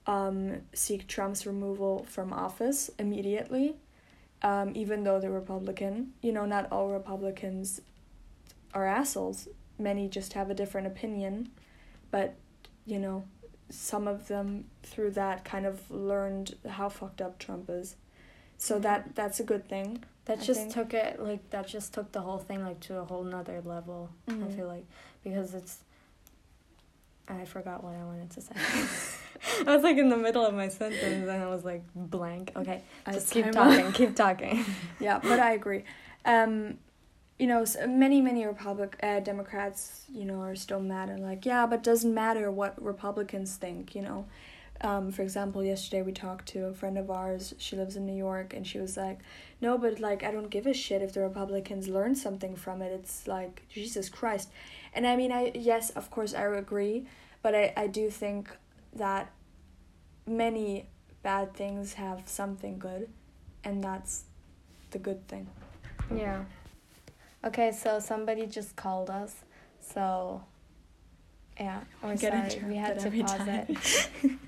um, 0.07 0.63
seek 0.73 1.07
Trump's 1.07 1.47
removal 1.47 2.05
from 2.09 2.33
office 2.33 2.91
immediately, 2.99 3.77
um, 4.43 4.73
even 4.75 5.05
though 5.05 5.21
they're 5.21 5.31
Republican. 5.31 6.13
You 6.21 6.33
know, 6.33 6.45
not 6.45 6.71
all 6.71 6.89
Republicans 6.89 7.81
are 8.75 8.87
assholes. 8.87 9.49
Many 9.79 10.09
just 10.09 10.35
have 10.35 10.51
a 10.51 10.55
different 10.55 10.87
opinion, 10.87 11.51
but 12.11 12.35
you 12.85 12.99
know, 12.99 13.25
some 13.73 14.07
of 14.07 14.29
them 14.29 14.67
through 14.83 15.11
that 15.13 15.45
kind 15.45 15.67
of 15.67 15.91
learned 15.91 16.55
how 16.69 16.89
fucked 16.89 17.21
up 17.23 17.39
Trump 17.39 17.69
is. 17.71 17.97
So 18.59 18.79
that 18.81 19.15
that's 19.15 19.41
a 19.41 19.45
good 19.45 19.69
thing. 19.69 20.05
That 20.27 20.39
I 20.39 20.43
just 20.43 20.61
think- 20.61 20.73
took 20.75 20.95
it 20.95 21.19
like 21.21 21.51
that 21.51 21.67
just 21.67 21.93
took 21.95 22.13
the 22.13 22.21
whole 22.21 22.39
thing 22.39 22.63
like 22.65 22.81
to 22.81 22.99
a 22.99 23.05
whole 23.05 23.25
nother 23.25 23.61
level. 23.65 24.11
I 24.29 24.33
Mhm. 24.33 24.55
feel 24.57 24.67
like 24.69 24.85
because 25.25 25.55
it's. 25.55 25.79
I 27.29 27.45
forgot 27.45 27.83
what 27.85 27.95
I 27.95 28.05
wanted 28.05 28.31
to 28.33 28.41
say. 28.41 28.55
I 29.67 29.75
was 29.75 29.83
like 29.83 29.97
in 29.97 30.09
the 30.11 30.17
middle 30.17 30.45
of 30.45 30.55
my 30.55 30.69
sentence 30.69 31.03
and 31.03 31.31
I 31.31 31.47
was 31.49 31.65
like 31.65 31.83
blank. 31.95 32.53
Okay, 32.55 32.83
just 33.11 33.31
keep 33.33 33.51
talking. 33.51 33.91
Keep 33.93 34.15
talking. 34.17 34.65
yeah, 35.01 35.19
but 35.23 35.41
I 35.41 35.53
agree. 35.53 35.85
Um, 36.25 36.79
you 37.43 37.49
know, 37.49 37.65
many 37.89 38.21
many 38.21 38.47
Republic 38.47 38.97
uh, 39.03 39.19
Democrats, 39.19 40.05
you 40.09 40.25
know, 40.25 40.41
are 40.43 40.55
still 40.55 40.79
mad 40.79 41.09
and 41.09 41.25
like, 41.25 41.45
yeah, 41.45 41.67
but 41.67 41.83
doesn't 41.83 42.15
matter 42.15 42.53
what 42.53 42.81
Republicans 42.81 43.57
think, 43.57 43.97
you 43.97 44.03
know. 44.03 44.27
Um, 44.81 45.11
for 45.11 45.23
example, 45.23 45.65
yesterday 45.65 46.03
we 46.03 46.13
talked 46.13 46.47
to 46.51 46.67
a 46.67 46.73
friend 46.73 46.97
of 46.97 47.11
ours. 47.11 47.53
She 47.59 47.75
lives 47.75 47.97
in 47.97 48.07
New 48.07 48.17
York, 48.17 48.55
and 48.55 48.65
she 48.65 48.79
was 48.79 48.97
like, 48.97 49.19
"No, 49.61 49.77
but 49.77 49.99
like, 49.99 50.23
I 50.23 50.31
don't 50.31 50.51
give 50.51 50.69
a 50.69 50.73
shit 50.73 51.03
if 51.03 51.15
the 51.15 51.21
Republicans 51.21 51.89
learn 51.89 52.15
something 52.15 52.55
from 52.55 52.81
it. 52.81 52.93
It's 52.93 53.27
like 53.27 53.63
Jesus 53.69 54.09
Christ." 54.09 54.49
And 54.95 55.05
I 55.05 55.17
mean, 55.17 55.33
I 55.33 55.51
yes, 55.53 55.91
of 55.91 56.13
course, 56.13 56.35
I 56.35 56.45
agree, 56.45 57.07
but 57.43 57.57
I 57.57 57.73
I 57.77 57.89
do 57.89 58.09
think 58.09 58.51
that 58.95 59.33
many 60.29 60.87
bad 61.25 61.55
things 61.55 61.95
have 61.95 62.23
something 62.27 62.79
good, 62.79 63.09
and 63.65 63.83
that's 63.83 64.27
the 64.93 65.01
good 65.01 65.27
thing. 65.27 65.49
Yeah. 66.15 66.45
Okay, 67.45 67.73
so 67.73 67.99
somebody 67.99 68.47
just 68.47 68.77
called 68.77 69.11
us. 69.11 69.35
So 69.81 70.43
yeah, 71.59 71.81
we're 72.03 72.17
sorry. 72.17 72.63
We 72.67 72.77
had 72.77 72.99
to 73.01 73.11
pause 73.11 73.41
every 73.41 73.77
it. 74.23 74.39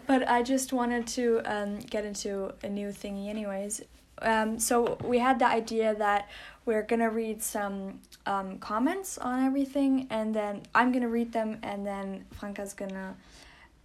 but 0.06 0.28
I 0.28 0.42
just 0.42 0.72
wanted 0.72 1.06
to 1.08 1.40
um, 1.44 1.78
get 1.78 2.04
into 2.04 2.52
a 2.62 2.68
new 2.68 2.88
thingy, 2.88 3.28
anyways. 3.28 3.82
Um, 4.20 4.58
so 4.58 4.98
we 5.04 5.18
had 5.18 5.38
the 5.38 5.46
idea 5.46 5.94
that 5.94 6.28
we're 6.64 6.82
gonna 6.82 7.10
read 7.10 7.42
some 7.42 8.00
um, 8.26 8.58
comments 8.58 9.18
on 9.18 9.44
everything, 9.44 10.06
and 10.10 10.34
then 10.34 10.62
I'm 10.74 10.92
gonna 10.92 11.08
read 11.08 11.32
them, 11.32 11.58
and 11.62 11.86
then 11.86 12.24
Franka's 12.32 12.74
gonna 12.74 13.16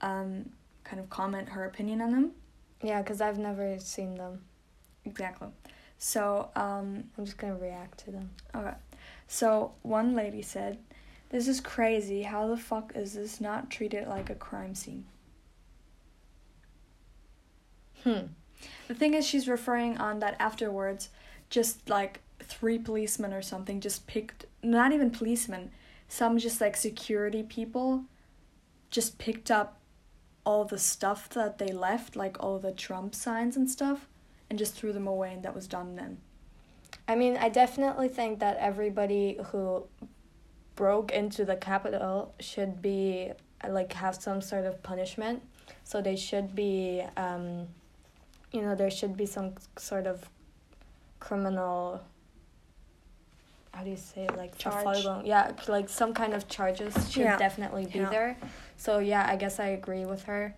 um, 0.02 0.50
kind 0.84 1.00
of 1.00 1.10
comment 1.10 1.50
her 1.50 1.66
opinion 1.66 2.02
on 2.02 2.12
them. 2.12 2.32
Yeah, 2.84 3.02
because 3.02 3.22
I've 3.22 3.40
never 3.40 3.80
seen 3.80 4.16
them. 4.16 4.42
Exactly. 5.06 5.48
So 5.98 6.50
um, 6.56 7.06
I'm 7.18 7.26
just 7.26 7.38
gonna 7.38 7.58
react 7.58 8.00
to 8.06 8.12
them. 8.12 8.30
Okay. 8.56 8.76
So 9.28 9.74
one 9.82 10.16
lady 10.16 10.42
said, 10.42 10.78
This 11.30 11.48
is 11.48 11.60
crazy. 11.60 12.24
How 12.24 12.48
the 12.48 12.58
fuck 12.58 12.94
is 12.96 13.14
this 13.14 13.42
not 13.42 13.70
treated 13.70 14.08
like 14.08 14.30
a 14.30 14.36
crime 14.36 14.76
scene? 14.76 15.06
Hmm. 18.04 18.28
The 18.88 18.96
thing 18.96 19.14
is, 19.14 19.26
she's 19.26 19.48
referring 19.48 19.98
on 19.98 20.20
that 20.20 20.36
afterwards, 20.40 21.10
just 21.50 21.90
like 21.90 22.22
three 22.42 22.80
policemen 22.80 23.34
or 23.34 23.42
something 23.42 23.82
just 23.82 24.08
picked, 24.08 24.46
not 24.64 24.92
even 24.92 25.12
policemen, 25.12 25.72
some 26.08 26.38
just 26.38 26.62
like 26.62 26.78
security 26.78 27.44
people 27.44 28.06
just 28.90 29.18
picked 29.18 29.52
up 29.52 29.80
all 30.46 30.64
the 30.64 30.78
stuff 30.78 31.30
that 31.30 31.58
they 31.58 31.74
left, 31.74 32.16
like 32.16 32.42
all 32.42 32.58
the 32.58 32.72
Trump 32.72 33.14
signs 33.14 33.58
and 33.58 33.70
stuff, 33.70 34.08
and 34.50 34.58
just 34.58 34.74
threw 34.76 34.94
them 34.94 35.08
away, 35.08 35.34
and 35.34 35.44
that 35.44 35.54
was 35.56 35.68
done 35.68 35.96
then. 35.96 36.18
I 37.08 37.16
mean, 37.16 37.38
I 37.38 37.50
definitely 37.50 38.08
think 38.10 38.40
that 38.40 38.58
everybody 38.58 39.40
who 39.52 39.86
broke 40.76 41.12
into 41.12 41.46
the 41.46 41.56
Capitol 41.56 42.34
should 42.40 42.82
be 42.82 43.32
like 43.68 43.94
have 43.94 44.16
some 44.16 44.42
sort 44.42 44.66
of 44.66 44.82
punishment. 44.84 45.42
So 45.84 46.02
they 46.02 46.16
should 46.16 46.54
be, 46.56 47.04
um, 47.18 47.68
you 48.52 48.62
know, 48.62 48.76
there 48.76 48.92
should 48.92 49.18
be 49.18 49.26
some 49.26 49.54
sort 49.78 50.06
of 50.06 50.30
criminal. 51.20 52.02
How 53.74 53.84
do 53.84 53.90
you 53.90 53.98
say 53.98 54.24
it? 54.26 54.36
Like 54.38 54.58
Charge. 54.58 55.06
Yeah, 55.26 55.52
like 55.68 55.88
some 55.90 56.14
kind 56.14 56.34
of 56.34 56.48
charges 56.48 56.94
should 57.12 57.24
Yeah. 57.24 57.38
definitely 57.38 57.86
be 57.86 58.00
Yeah. 58.00 58.10
there. 58.10 58.38
So 58.78 59.00
yeah, 59.00 59.26
I 59.28 59.36
guess 59.36 59.60
I 59.60 59.68
agree 59.68 60.06
with 60.06 60.24
her, 60.24 60.56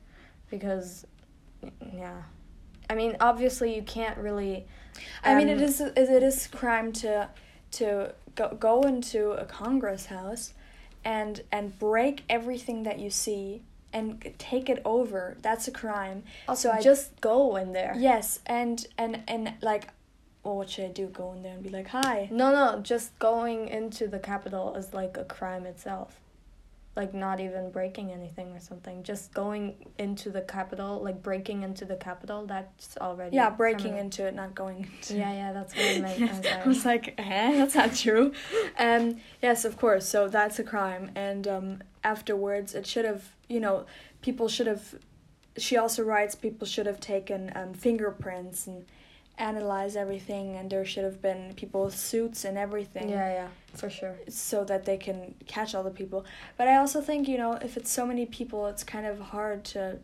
because, 0.50 1.06
yeah, 1.94 2.24
I 2.90 2.96
mean, 2.96 3.16
obviously 3.20 3.76
you 3.76 3.84
can't 3.84 4.18
really. 4.18 4.66
I 5.24 5.36
mean, 5.36 5.50
it 5.50 5.58
um, 5.58 5.64
is 5.64 5.80
it 5.82 6.24
is 6.24 6.48
crime 6.48 6.92
to 6.94 7.30
to 7.72 8.14
go 8.36 8.58
go 8.60 8.82
into 8.82 9.32
a 9.32 9.46
Congress 9.46 10.08
house 10.08 10.54
and 11.06 11.42
and 11.52 11.78
break 11.78 12.24
everything 12.30 12.84
that 12.84 13.00
you 13.00 13.10
see 13.10 13.62
and 13.94 14.34
take 14.38 14.70
it 14.70 14.82
over. 14.86 15.38
That's 15.42 15.68
a 15.68 15.72
crime. 15.72 16.24
Also, 16.48 16.70
so 16.70 16.76
I 16.76 16.82
just 16.82 17.20
go 17.22 17.56
in 17.56 17.74
there. 17.74 17.94
yes, 17.98 18.40
and 18.46 18.86
and 18.98 19.24
and 19.28 19.54
like, 19.62 19.90
well, 20.44 20.58
what 20.58 20.70
should 20.70 20.86
I 20.86 20.90
do? 20.90 21.08
Go 21.08 21.34
in 21.34 21.44
there 21.44 21.54
and 21.54 21.64
be 21.64 21.70
like, 21.70 21.88
hi. 21.88 22.30
No, 22.32 22.52
no, 22.52 22.82
just 22.82 23.18
going 23.20 23.68
into 23.68 24.08
the 24.08 24.20
Capitol 24.20 24.76
is 24.76 24.94
like 24.94 25.18
a 25.18 25.24
crime 25.24 25.66
itself. 25.66 26.20
Like 27.00 27.14
not 27.14 27.40
even 27.40 27.72
breaking 27.72 28.12
anything 28.12 28.48
or 28.58 28.60
something. 28.60 29.04
Just 29.04 29.34
going 29.34 29.64
into 29.98 30.30
the 30.38 30.42
Capitol, 30.42 31.02
like 31.02 31.24
breaking 31.30 31.64
into 31.64 31.86
the 31.86 31.96
Capitol, 31.96 32.46
that's 32.46 32.98
already 32.98 33.38
Yeah, 33.38 33.52
breaking 33.52 33.80
criminal. 33.96 34.02
into 34.06 34.28
it, 34.28 34.34
not 34.36 34.54
going. 34.54 34.78
Into 34.84 35.14
Yeah, 35.22 35.34
yeah, 35.42 35.52
that's 35.54 35.74
what 35.78 35.86
I 35.96 36.00
meant. 36.06 36.20
Yes, 36.20 36.46
I 36.66 36.68
was 36.68 36.84
like, 36.92 37.06
eh, 37.18 37.52
that's 37.58 37.76
not 37.82 37.96
true. 37.96 38.34
Um, 38.78 39.04
yes, 39.42 39.64
of 39.70 39.78
course. 39.84 40.06
So 40.14 40.28
that's 40.28 40.58
a 40.60 40.64
crime, 40.74 41.06
and 41.16 41.48
um, 41.48 41.68
afterwards, 42.04 42.70
it 42.80 42.86
should 42.86 43.06
have, 43.06 43.24
you 43.48 43.62
know, 43.66 43.86
people 44.22 44.48
should 44.50 44.68
have. 44.68 44.84
She 45.58 45.78
also 45.78 46.04
writes 46.04 46.36
people 46.36 46.68
should 46.74 46.86
have 46.92 47.00
taken 47.16 47.42
um, 47.56 47.74
fingerprints 47.74 48.68
and 48.68 48.86
analyzed 49.38 49.96
everything, 49.96 50.56
and 50.58 50.70
there 50.70 50.86
should 50.86 51.06
have 51.06 51.22
been 51.22 51.54
people 51.56 51.86
with 51.86 51.96
suits 51.96 52.44
and 52.46 52.58
everything. 52.58 53.08
Yeah, 53.10 53.34
yeah, 53.40 53.48
for 53.74 53.90
sure. 53.90 54.16
So 54.30 54.64
that 54.66 54.86
they 54.86 54.98
can 54.98 55.36
catch 55.48 55.76
all 55.76 55.84
the 55.84 55.92
people. 55.92 56.26
But 56.58 56.68
I 56.68 56.78
also 56.78 57.02
think 57.02 57.28
you 57.28 57.38
know 57.38 57.54
if 57.54 57.78
it's 57.78 57.92
so 57.92 58.06
many 58.06 58.26
people, 58.26 58.68
it's 58.68 58.84
kind 58.84 59.06
of 59.06 59.20
hard 59.20 59.64
to, 59.66 60.00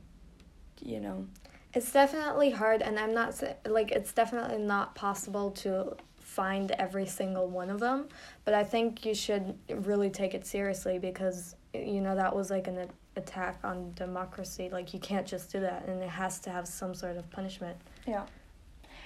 you 0.82 1.00
know. 1.00 1.26
It's 1.74 1.92
definitely 1.92 2.52
hard, 2.52 2.82
and 2.82 2.98
I'm 2.98 3.14
not 3.14 3.42
like 3.66 3.92
it's 3.92 4.14
definitely 4.14 4.58
not 4.60 4.96
possible 4.96 5.52
to 5.52 5.96
find 6.20 6.72
every 6.72 7.06
single 7.06 7.48
one 7.48 7.70
of 7.70 7.80
them. 7.80 8.08
But 8.46 8.54
I 8.54 8.64
think 8.64 9.06
you 9.06 9.14
should 9.14 9.58
really 9.70 10.10
take 10.10 10.34
it 10.34 10.46
seriously 10.46 11.00
because 11.00 11.56
you 11.74 12.02
know 12.02 12.16
that 12.16 12.36
was 12.36 12.50
like 12.50 12.68
an 12.68 12.90
attack 13.18 13.60
on 13.64 13.92
democracy. 13.96 14.70
Like 14.72 14.94
you 14.94 15.00
can't 15.00 15.28
just 15.28 15.52
do 15.52 15.60
that, 15.62 15.86
and 15.88 16.02
it 16.02 16.10
has 16.10 16.40
to 16.40 16.50
have 16.50 16.68
some 16.68 16.94
sort 16.94 17.18
of 17.18 17.30
punishment. 17.30 17.78
Yeah. 18.08 18.24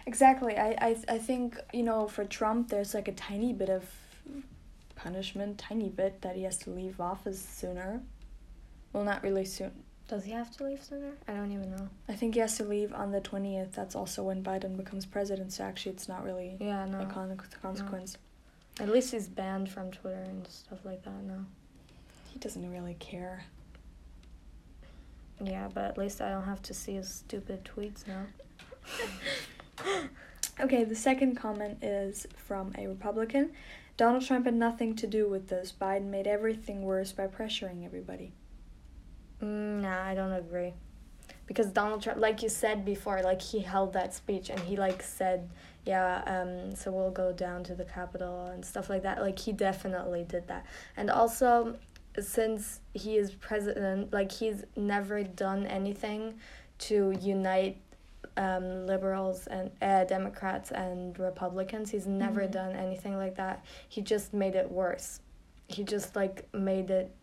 Exactly. 0.06 0.58
I, 0.58 0.76
I 0.82 0.98
I 1.08 1.18
think, 1.18 1.58
you 1.74 1.84
know, 1.84 2.08
for 2.08 2.24
Trump 2.26 2.70
there's 2.70 2.94
like 2.94 3.08
a 3.08 3.12
tiny 3.12 3.54
bit 3.54 3.70
of 3.70 3.84
punishment, 5.04 5.58
tiny 5.58 5.90
bit 5.90 6.22
that 6.22 6.36
he 6.36 6.44
has 6.44 6.58
to 6.58 6.70
leave 6.70 7.00
office 7.00 7.42
sooner. 7.42 8.02
Well, 8.94 9.04
not 9.04 9.24
really 9.24 9.46
soon. 9.46 9.72
Does 10.10 10.24
he 10.26 10.32
have 10.32 10.56
to 10.58 10.64
leave 10.66 10.84
sooner? 10.84 11.12
I 11.28 11.34
don't 11.34 11.52
even 11.52 11.72
know. 11.72 11.88
I 12.10 12.14
think 12.14 12.34
he 12.34 12.40
has 12.42 12.58
to 12.58 12.64
leave 12.64 12.94
on 12.94 13.12
the 13.12 13.22
20th. 13.22 13.72
That's 13.74 13.96
also 13.96 14.24
when 14.24 14.44
Biden 14.44 14.76
becomes 14.76 15.06
president, 15.06 15.54
so 15.54 15.64
actually 15.64 15.94
it's 15.94 16.08
not 16.10 16.24
really 16.24 16.58
Yeah, 16.60 16.86
no. 16.86 17.02
a 17.02 17.06
con- 17.06 17.40
consequence. 17.62 18.18
At 18.80 18.90
least 18.90 19.12
he's 19.12 19.28
banned 19.28 19.70
from 19.70 19.92
Twitter 19.92 20.24
and 20.28 20.46
stuff 20.48 20.80
like 20.84 21.04
that 21.04 21.24
now. 21.24 21.46
He 22.32 22.40
doesn't 22.40 22.70
really 22.72 22.96
care. 22.96 23.44
Yeah, 25.42 25.70
but 25.74 25.86
at 25.86 25.98
least 25.98 26.22
I 26.22 26.30
don't 26.32 26.44
have 26.44 26.62
to 26.64 26.74
see 26.74 26.94
his 26.96 27.08
stupid 27.10 27.64
tweets 27.76 28.04
now. 28.08 28.26
Okay, 30.62 30.84
the 30.84 30.96
second 30.96 31.36
comment 31.38 31.78
is 31.82 32.28
from 32.36 32.74
a 32.78 32.86
Republican. 32.86 33.52
Donald 34.00 34.26
Trump 34.26 34.46
had 34.46 34.54
nothing 34.54 34.96
to 34.96 35.06
do 35.06 35.28
with 35.28 35.50
this. 35.50 35.74
Biden 35.78 36.06
made 36.06 36.26
everything 36.26 36.84
worse 36.84 37.12
by 37.12 37.28
pressuring 37.28 37.84
everybody. 37.84 38.32
Mm, 39.44 39.82
nah, 39.82 40.06
I 40.06 40.16
don't 40.16 40.32
agree. 40.32 40.74
Because 41.46 41.68
Donald 41.68 42.02
Trump, 42.02 42.18
like 42.18 42.42
you 42.42 42.48
said 42.48 42.86
before, 42.86 43.22
like 43.22 43.42
he 43.42 43.60
held 43.60 43.92
that 43.92 44.14
speech 44.14 44.50
and 44.50 44.60
he 44.62 44.78
like 44.78 45.04
said, 45.04 45.50
yeah, 45.86 46.24
um, 46.26 46.74
so 46.78 46.94
we'll 46.94 47.12
go 47.12 47.34
down 47.34 47.62
to 47.66 47.76
the 47.76 47.84
Capitol 47.84 48.46
and 48.46 48.64
stuff 48.64 48.90
like 48.90 49.04
that. 49.04 49.20
Like 49.20 49.38
he 49.38 49.52
definitely 49.52 50.24
did 50.24 50.48
that. 50.48 50.66
And 50.96 51.10
also, 51.10 51.78
since 52.22 52.80
he 52.94 53.18
is 53.18 53.32
president, 53.32 54.14
like 54.14 54.32
he's 54.32 54.64
never 54.78 55.24
done 55.24 55.68
anything 55.68 56.36
to 56.88 57.14
unite 57.20 57.82
um, 58.38 58.86
liberals 58.86 59.48
and 59.48 59.72
uh, 59.82 60.04
Democrats 60.06 60.72
and 60.72 61.18
Republicans. 61.20 61.92
He's 61.92 62.08
never 62.08 62.42
Mhm. 62.42 62.52
done 62.52 62.76
anything 62.76 63.18
like 63.18 63.36
that. 63.36 63.64
He 63.88 64.02
just 64.02 64.34
made 64.34 64.56
it 64.56 64.72
worse. 64.72 65.20
He 65.68 65.84
just 65.84 66.16
like 66.16 66.52
made 66.54 66.90
it 66.90 67.16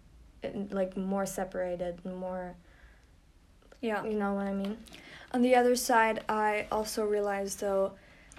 like 0.70 0.96
more 0.96 1.26
separated, 1.26 2.04
more. 2.04 2.54
Yeah. 3.80 4.04
You 4.04 4.14
know 4.18 4.34
what 4.34 4.46
I 4.46 4.52
mean? 4.54 4.78
On 5.32 5.42
the 5.42 5.54
other 5.54 5.76
side, 5.76 6.22
I 6.28 6.66
also 6.70 7.04
realized 7.04 7.60
though, 7.60 7.92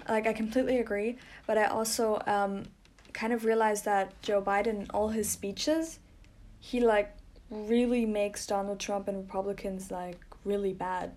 like 0.08 0.26
I 0.26 0.32
completely 0.32 0.78
agree, 0.78 1.18
but 1.46 1.58
I 1.58 1.64
also 1.66 2.20
um, 2.26 2.64
kind 3.12 3.32
of 3.32 3.44
realized 3.44 3.84
that 3.84 4.20
Joe 4.22 4.40
Biden, 4.42 4.86
all 4.94 5.08
his 5.08 5.28
speeches, 5.28 5.98
he 6.60 6.80
like 6.80 7.14
really 7.50 8.04
makes 8.06 8.46
Donald 8.46 8.78
Trump 8.80 9.08
and 9.08 9.18
Republicans 9.18 9.90
like 9.90 10.18
really 10.44 10.72
bad. 10.72 11.12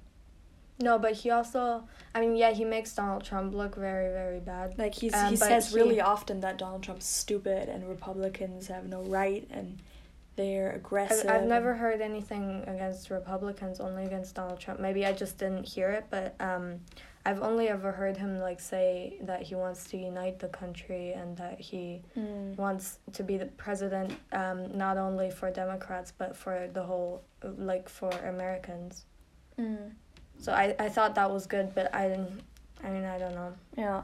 No, 0.82 0.98
but 1.00 1.14
he 1.14 1.30
also. 1.30 1.84
I 2.16 2.20
mean, 2.22 2.36
yeah, 2.36 2.52
he 2.52 2.66
makes 2.66 2.94
Donald 2.94 3.24
Trump 3.24 3.54
look 3.54 3.76
very, 3.76 4.12
very 4.12 4.40
bad. 4.40 4.78
Like 4.78 4.94
he's 4.96 5.14
Um, 5.14 5.30
he 5.30 5.36
says 5.36 5.70
he- 5.70 5.76
really 5.80 6.02
often 6.02 6.40
that 6.42 6.58
Donald 6.58 6.84
Trump's 6.84 7.06
stupid 7.06 7.70
and 7.70 7.88
Republicans 7.88 8.68
have 8.68 8.88
no 8.88 9.02
right 9.04 9.48
and 9.52 9.80
they're 10.36 10.70
I've, 10.72 10.76
aggressive. 10.78 11.30
I've 11.30 11.44
never 11.48 11.74
heard 11.76 12.02
anything 12.02 12.64
against 12.68 13.10
Republicans, 13.10 13.80
only 13.80 14.06
against 14.06 14.36
Donald 14.36 14.60
Trump. 14.60 14.80
Maybe 14.80 15.06
I 15.06 15.12
just 15.14 15.38
didn't 15.38 15.66
hear 15.68 15.90
it, 15.92 16.06
but 16.10 16.36
um, 16.40 16.80
I've 17.26 17.42
only 17.44 17.68
ever 17.70 17.92
heard 17.92 18.18
him 18.18 18.40
like 18.40 18.60
say 18.60 19.18
that 19.24 19.44
he 19.44 19.56
wants 19.56 19.90
to 19.92 19.98
unite 19.98 20.40
the 20.40 20.48
country 20.48 21.12
and 21.12 21.38
that 21.38 21.60
he 21.60 22.02
Mm. 22.18 22.58
wants 22.58 22.98
to 23.14 23.24
be 23.24 23.38
the 23.38 23.46
president 23.46 24.14
um, 24.32 24.76
not 24.78 24.98
only 24.98 25.30
for 25.30 25.52
Democrats 25.52 26.12
but 26.18 26.36
for 26.36 26.68
the 26.74 26.82
whole 26.84 27.22
like 27.44 27.88
for 27.90 28.10
Americans. 28.28 29.06
Mm. 29.60 29.92
So 30.42 30.52
I, 30.52 30.76
I 30.78 30.90
thought 30.90 31.16
that 31.16 31.32
was 31.32 31.48
good, 31.48 31.74
but 31.74 31.94
I 31.96 32.10
didn't. 32.10 32.42
I 32.84 32.90
mean 32.90 33.06
I 33.06 33.18
don't 33.18 33.36
know. 33.36 33.54
Yeah. 33.78 34.02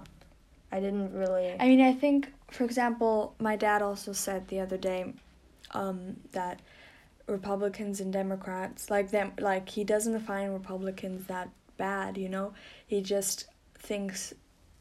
I 0.71 0.79
didn't 0.79 1.13
really. 1.13 1.55
I 1.59 1.67
mean, 1.67 1.81
I 1.81 1.93
think, 1.93 2.33
for 2.51 2.63
example, 2.63 3.35
my 3.39 3.55
dad 3.55 3.81
also 3.81 4.11
said 4.11 4.47
the 4.47 4.59
other 4.59 4.77
day 4.77 5.13
um, 5.71 6.17
that 6.33 6.61
Republicans 7.27 8.01
and 8.01 8.11
Democrats, 8.11 8.89
like 8.89 9.11
them, 9.11 9.33
like 9.39 9.69
he 9.69 9.83
doesn't 9.83 10.19
find 10.21 10.53
Republicans 10.53 11.27
that 11.27 11.49
bad. 11.77 12.17
You 12.17 12.29
know, 12.29 12.53
he 12.85 13.01
just 13.01 13.47
thinks 13.75 14.33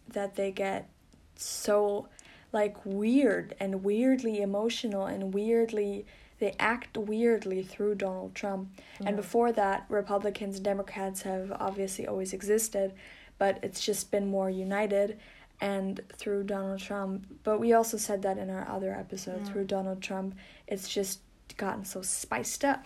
that 0.09 0.35
they 0.35 0.51
get 0.51 0.89
so 1.37 2.09
like 2.53 2.77
weird 2.85 3.55
and 3.61 3.85
weirdly 3.85 4.41
emotional 4.41 5.07
and 5.07 5.35
weirdly 5.35 6.07
they 6.39 6.55
act 6.59 6.97
weirdly 6.99 7.63
through 7.63 7.95
Donald 7.97 8.35
Trump. 8.35 8.69
Yeah. 9.01 9.09
And 9.09 9.17
before 9.17 9.53
that, 9.53 9.87
Republicans 9.89 10.57
and 10.57 10.65
Democrats 10.65 11.23
have 11.23 11.51
obviously 11.59 12.07
always 12.07 12.33
existed, 12.33 12.93
but 13.39 13.59
it's 13.63 13.81
just 13.85 14.11
been 14.11 14.27
more 14.29 14.51
united 14.51 15.19
and 15.61 16.01
through 16.13 16.45
Donald 16.45 16.81
Trump. 16.81 17.27
But 17.43 17.59
we 17.61 17.73
also 17.73 17.97
said 17.97 18.23
that 18.23 18.37
in 18.39 18.51
our 18.51 18.69
other 18.69 18.93
episode, 18.95 19.41
Yeah. 19.47 19.53
through 19.53 19.65
Donald 19.65 20.03
Trump, 20.03 20.35
it's 20.67 20.89
just 20.89 21.21
gotten 21.57 21.85
so 21.85 22.03
spiced 22.03 22.65
up. 22.65 22.85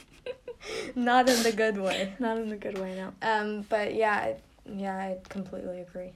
not 0.94 1.28
in 1.28 1.42
the 1.42 1.52
good 1.52 1.78
way. 1.78 2.14
Not 2.18 2.38
in 2.38 2.48
the 2.48 2.56
good 2.56 2.78
way 2.78 2.96
now. 2.96 3.12
Um, 3.22 3.62
but 3.68 3.94
yeah, 3.94 4.12
I, 4.12 4.36
yeah, 4.64 4.96
I 4.96 5.18
completely 5.28 5.80
agree. 5.80 6.12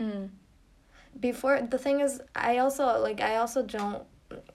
Mm. 0.00 0.30
before 1.20 1.60
the 1.60 1.78
thing 1.78 2.00
is 2.00 2.20
i 2.34 2.58
also 2.58 2.98
like 3.00 3.20
i 3.20 3.36
also 3.36 3.62
don't 3.62 4.02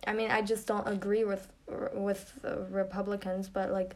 i 0.07 0.13
mean 0.13 0.31
i 0.31 0.41
just 0.41 0.65
don't 0.67 0.87
agree 0.87 1.23
with 1.31 1.47
with 1.93 2.23
republicans 2.71 3.47
but 3.49 3.71
like 3.71 3.95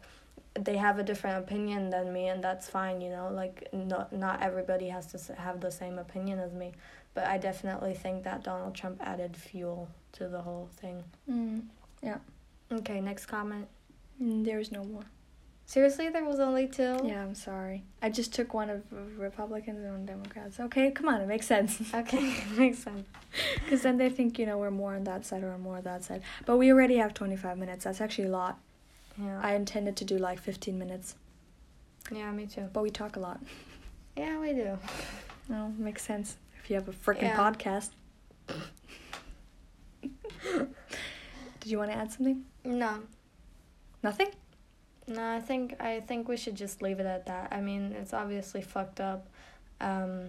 they 0.54 0.76
have 0.76 0.98
a 0.98 1.02
different 1.02 1.38
opinion 1.44 1.88
than 1.90 2.12
me 2.12 2.28
and 2.28 2.44
that's 2.44 2.68
fine 2.68 3.00
you 3.00 3.10
know 3.10 3.28
like 3.32 3.68
not 3.72 4.12
not 4.12 4.42
everybody 4.42 4.88
has 4.88 5.06
to 5.12 5.34
have 5.34 5.60
the 5.60 5.70
same 5.70 5.98
opinion 5.98 6.38
as 6.38 6.52
me 6.52 6.72
but 7.14 7.24
i 7.26 7.36
definitely 7.38 7.94
think 7.94 8.22
that 8.24 8.44
donald 8.44 8.74
trump 8.74 8.96
added 9.12 9.34
fuel 9.36 9.88
to 10.12 10.28
the 10.28 10.40
whole 10.40 10.68
thing 10.80 11.02
Mm. 11.30 11.62
okay 12.70 13.00
next 13.00 13.26
comment 13.26 13.66
Mm, 14.22 14.44
There's 14.44 14.70
no 14.70 14.84
more. 14.84 15.02
Seriously 15.72 16.08
there 16.10 16.24
was 16.24 16.38
only 16.38 16.66
two 16.68 16.94
Yeah, 17.04 17.22
I'm 17.22 17.34
sorry. 17.34 17.84
I 18.02 18.10
just 18.10 18.34
took 18.34 18.52
one 18.52 18.68
of 18.68 18.82
Republicans 19.18 19.80
and 19.82 19.90
one 19.92 20.04
Democrats. 20.06 20.60
Okay, 20.60 20.90
come 20.90 21.08
on, 21.08 21.20
it 21.22 21.26
makes 21.28 21.46
sense. 21.46 21.72
okay 22.02 22.44
makes 22.58 22.78
sense 22.78 23.06
Because 23.64 23.80
then 23.82 23.96
they 23.96 24.10
think, 24.10 24.38
you 24.38 24.44
know, 24.46 24.58
we're 24.58 24.70
more 24.70 24.94
on 24.94 25.04
that 25.04 25.24
side 25.24 25.42
or 25.42 25.56
more 25.58 25.78
on 25.78 25.82
that 25.84 26.04
side. 26.04 26.22
But 26.44 26.58
we 26.58 26.70
already 26.72 26.96
have 26.96 27.14
25 27.14 27.56
minutes. 27.58 27.84
That's 27.84 28.00
actually 28.02 28.28
a 28.28 28.36
lot. 28.42 28.58
yeah 29.18 29.40
I 29.42 29.54
intended 29.54 29.96
to 29.96 30.04
do 30.04 30.18
like 30.18 30.38
15 30.38 30.78
minutes. 30.78 31.14
yeah 32.10 32.30
me 32.32 32.46
too 32.46 32.68
But 32.72 32.82
we 32.82 32.90
talk 32.90 33.16
a 33.16 33.20
lot. 33.20 33.40
yeah 34.16 34.38
we 34.40 34.52
do 34.52 34.78
No, 35.48 35.72
makes 35.78 36.02
sense 36.04 36.36
if 36.62 36.68
you 36.70 36.76
have 36.76 36.88
a 36.88 36.92
freaking 36.92 37.22
Yeah. 37.32 37.36
podcast. 37.44 37.90
Did 41.60 41.70
you 41.70 41.78
want 41.78 41.90
to 41.92 41.96
add 41.96 42.10
something? 42.12 42.44
no 42.64 42.92
Nothing? 44.02 44.28
No, 45.08 45.34
I 45.34 45.40
think 45.40 45.80
I 45.80 46.00
think 46.00 46.28
we 46.28 46.36
should 46.36 46.54
just 46.54 46.80
leave 46.82 47.00
it 47.00 47.06
at 47.06 47.26
that. 47.26 47.48
I 47.52 47.60
mean, 47.60 47.92
it's 47.92 48.12
obviously 48.12 48.62
fucked 48.62 49.00
up. 49.00 49.28
Um, 49.80 50.28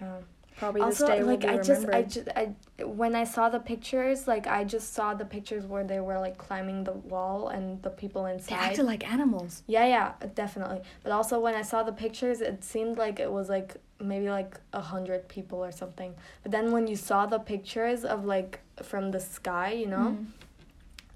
yeah. 0.00 0.18
Probably 0.58 0.80
also, 0.80 1.06
this 1.06 1.16
day 1.16 1.22
like 1.22 1.42
will 1.42 1.48
be 1.48 1.58
I 1.58 1.62
just, 1.62 1.88
I 1.90 2.02
just, 2.02 2.28
I 2.34 2.82
when 2.84 3.14
I 3.14 3.24
saw 3.24 3.50
the 3.50 3.58
pictures, 3.60 4.26
like 4.26 4.46
I 4.46 4.64
just 4.64 4.94
saw 4.94 5.12
the 5.12 5.26
pictures 5.26 5.66
where 5.66 5.84
they 5.84 6.00
were 6.00 6.18
like 6.18 6.38
climbing 6.38 6.84
the 6.84 6.92
wall 6.92 7.48
and 7.48 7.82
the 7.82 7.90
people 7.90 8.24
they 8.24 8.32
inside. 8.32 8.54
acted 8.54 8.86
like 8.86 9.06
animals. 9.10 9.62
Yeah, 9.66 9.86
yeah, 9.86 10.12
definitely. 10.34 10.80
But 11.02 11.12
also 11.12 11.38
when 11.40 11.54
I 11.54 11.60
saw 11.60 11.82
the 11.82 11.92
pictures, 11.92 12.40
it 12.40 12.64
seemed 12.64 12.96
like 12.96 13.20
it 13.20 13.30
was 13.30 13.50
like 13.50 13.76
maybe 14.00 14.30
like 14.30 14.58
a 14.72 14.80
hundred 14.80 15.28
people 15.28 15.62
or 15.62 15.72
something. 15.72 16.14
But 16.42 16.52
then 16.52 16.72
when 16.72 16.86
you 16.86 16.96
saw 16.96 17.26
the 17.26 17.38
pictures 17.38 18.04
of 18.06 18.24
like 18.24 18.60
from 18.82 19.10
the 19.10 19.20
sky, 19.20 19.72
you 19.72 19.86
know, 19.86 20.16
Mhm. 20.18 20.26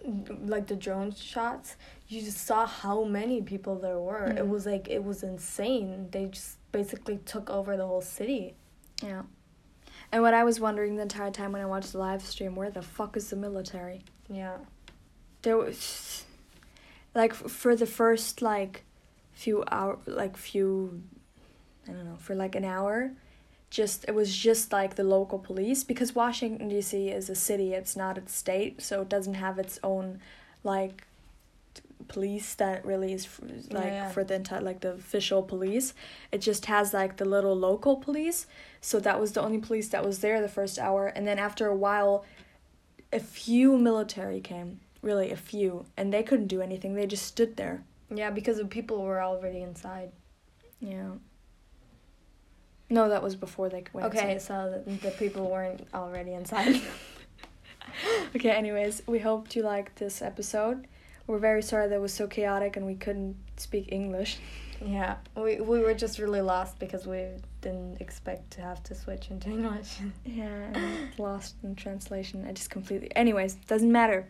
Like 0.05 0.67
the 0.67 0.77
drone 0.77 1.15
shots, 1.15 1.77
you 2.09 2.21
just 2.23 2.39
saw 2.47 2.67
how 2.67 3.05
many 3.05 3.43
people 3.43 3.77
there 3.77 3.99
were. 3.99 4.27
It 4.27 4.37
Mhm. 4.45 4.49
was 4.49 4.67
like 4.67 4.89
it 4.89 5.05
was 5.05 5.23
insane. 5.23 6.09
They 6.11 6.27
just 6.27 6.57
basically 6.73 7.19
took 7.19 7.51
over 7.51 7.77
the 7.77 7.87
whole 7.87 8.01
city. 8.01 8.55
Yeah. 9.03 9.23
And 10.13 10.23
what 10.23 10.35
I 10.35 10.43
was 10.45 10.59
wondering 10.61 10.97
the 10.97 11.03
entire 11.03 11.31
time 11.31 11.53
when 11.53 11.63
I 11.63 11.67
watched 11.67 11.93
the 11.93 11.99
live 11.99 12.23
stream, 12.23 12.57
where 12.57 12.71
the 12.71 12.83
fuck 12.83 13.17
is 13.17 13.31
the 13.31 13.37
military? 13.37 14.03
Yeah. 14.29 14.59
There 15.43 15.57
was, 15.57 16.25
like, 17.15 17.31
f- 17.33 17.51
for 17.51 17.77
the 17.77 17.87
first 17.87 18.43
like, 18.43 18.85
few 19.33 19.65
hour, 19.71 19.99
like 20.07 20.37
few, 20.37 21.03
I 21.89 21.93
don't 21.93 22.05
know, 22.05 22.17
for 22.17 22.35
like 22.35 22.55
an 22.55 22.65
hour, 22.65 23.13
just 23.71 24.05
it 24.09 24.15
was 24.15 24.37
just 24.37 24.73
like 24.73 24.97
the 24.97 25.05
local 25.05 25.39
police 25.39 25.85
because 25.85 26.15
Washington 26.15 26.69
D.C. 26.69 27.09
is 27.09 27.31
a 27.31 27.35
city. 27.35 27.73
It's 27.73 27.97
not 27.97 28.19
a 28.19 28.29
state, 28.29 28.83
so 28.83 29.03
it 29.03 29.09
doesn't 29.09 29.35
have 29.35 29.59
its 29.59 29.79
own, 29.83 30.21
like, 30.65 31.07
police 32.09 32.55
that 32.55 32.85
really 32.85 33.13
is 33.13 33.27
f- 33.27 33.41
like 33.71 33.85
yeah. 33.85 34.11
for 34.11 34.25
the 34.25 34.35
entire 34.35 34.61
like 34.61 34.81
the 34.81 34.93
official 34.93 35.43
police. 35.43 35.95
It 36.33 36.41
just 36.41 36.67
has 36.67 36.93
like 36.93 37.17
the 37.17 37.25
little 37.25 37.55
local 37.55 37.97
police. 37.97 38.47
So 38.81 38.99
that 39.01 39.21
was 39.21 39.33
the 39.33 39.43
only 39.43 39.59
police 39.59 39.89
that 39.89 40.05
was 40.05 40.19
there 40.19 40.41
the 40.41 40.49
first 40.49 40.79
hour, 40.79 41.07
and 41.07 41.27
then 41.27 41.39
after 41.39 41.67
a 41.69 41.77
while, 41.77 42.25
a 43.13 43.21
few 43.21 43.79
military 43.79 44.41
came. 44.41 44.81
Really, 45.03 45.31
a 45.31 45.37
few, 45.37 45.87
and 45.97 46.13
they 46.13 46.23
couldn't 46.23 46.49
do 46.49 46.61
anything. 46.61 46.95
They 46.95 47.07
just 47.07 47.25
stood 47.25 47.57
there. 47.57 47.85
Yeah, 48.15 48.31
because 48.31 48.59
the 48.59 48.67
people 48.67 49.03
were 49.03 49.23
already 49.23 49.63
inside. 49.63 50.11
Yeah. 50.81 51.13
No, 52.91 53.09
that 53.09 53.23
was 53.23 53.37
before 53.37 53.69
they 53.69 53.85
went. 53.93 54.09
Okay, 54.09 54.33
inside. 54.35 54.83
so 54.83 54.83
the, 54.85 54.97
the 54.97 55.11
people 55.13 55.49
weren't 55.49 55.87
already 55.95 56.33
inside. 56.35 56.81
Okay. 58.37 58.51
Anyways, 58.51 59.03
we 59.07 59.19
hoped 59.19 59.57
you 59.57 59.63
liked 59.63 59.97
this 59.97 60.23
episode. 60.23 60.87
We're 61.27 61.39
very 61.39 61.63
sorry 61.63 61.89
that 61.89 61.95
it 61.97 62.01
was 62.01 62.15
so 62.15 62.27
chaotic 62.27 62.77
and 62.77 62.87
we 62.87 62.95
couldn't 62.95 63.37
speak 63.57 63.89
English. 63.91 64.39
yeah, 64.85 65.17
we 65.37 65.61
we 65.61 65.81
were 65.81 65.95
just 65.95 66.19
really 66.19 66.41
lost 66.41 66.79
because 66.79 67.07
we 67.07 67.27
didn't 67.61 68.01
expect 68.01 68.51
to 68.53 68.61
have 68.61 68.83
to 68.85 68.95
switch 68.95 69.31
into 69.31 69.49
English. 69.51 69.99
Yeah, 70.25 70.73
lost 71.19 71.57
in 71.63 71.75
translation. 71.75 72.47
I 72.49 72.53
just 72.53 72.71
completely. 72.71 73.11
Anyways, 73.17 73.55
doesn't 73.67 73.91
matter. 73.93 74.29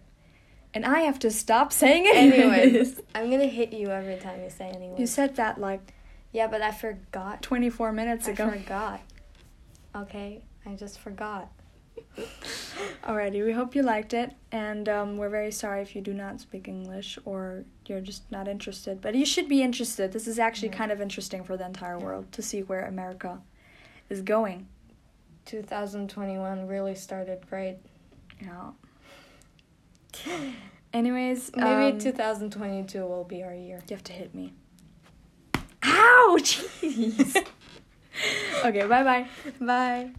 And 0.73 0.85
I 0.85 1.01
have 1.01 1.19
to 1.21 1.31
stop 1.31 1.73
saying 1.73 2.07
it. 2.07 2.17
Anyways, 2.17 3.01
I'm 3.15 3.31
gonna 3.31 3.47
hit 3.47 3.73
you 3.73 3.89
every 3.91 4.17
time 4.17 4.43
you 4.43 4.51
say 4.51 4.69
anyways. 4.71 4.99
You 4.99 5.07
said 5.07 5.37
that 5.37 5.59
like 5.61 5.93
yeah, 6.33 6.47
but 6.47 6.63
I 6.63 6.71
forgot. 6.73 7.43
24 7.43 7.93
minutes 7.93 8.29
ago. 8.29 8.47
I 8.49 8.59
forgot. 8.59 9.01
Okay, 9.95 10.43
I 10.67 10.75
just 10.75 10.99
forgot. 11.01 11.51
Alrighty, 13.05 13.45
we 13.45 13.53
hope 13.53 13.75
you 13.75 13.83
liked 13.83 14.15
it, 14.15 14.33
and 14.53 14.89
um, 14.89 15.17
we're 15.17 15.29
very 15.29 15.51
sorry 15.51 15.83
if 15.83 15.95
you 15.95 16.01
do 16.03 16.15
not 16.15 16.41
speak 16.41 16.69
English 16.69 17.19
or 17.25 17.65
you're 17.87 18.01
just 18.01 18.31
not 18.31 18.47
interested. 18.49 19.01
But 19.01 19.15
you 19.15 19.27
should 19.27 19.49
be 19.49 19.63
interested. 19.63 20.13
This 20.13 20.27
is 20.29 20.39
actually 20.39 20.69
Yeah. 20.69 20.77
kind 20.77 20.93
of 20.93 21.01
interesting 21.01 21.43
for 21.45 21.57
the 21.57 21.67
entire 21.67 21.99
Yeah. 21.99 22.05
world 22.05 22.33
to 22.33 22.43
see 22.43 22.63
where 22.63 22.85
America 22.87 23.41
is 24.09 24.23
going. 24.23 24.67
2021 25.47 26.67
really 26.67 26.95
started 26.95 27.45
great. 27.49 27.79
Yeah. 28.41 28.71
Anyways, 30.93 31.51
Maybe 31.57 31.93
um, 31.93 31.99
2022 31.99 33.01
will 33.07 33.25
be 33.25 33.43
our 33.43 33.55
year. 33.55 33.83
You 33.89 33.95
have 33.97 34.05
to 34.05 34.13
hit 34.13 34.35
me. 34.35 34.53
Ow! 36.01 36.39
Jeez. 36.41 37.37
okay, 38.65 38.87
bye 38.87 39.05
bye. 39.05 39.27
Bye. 39.61 40.11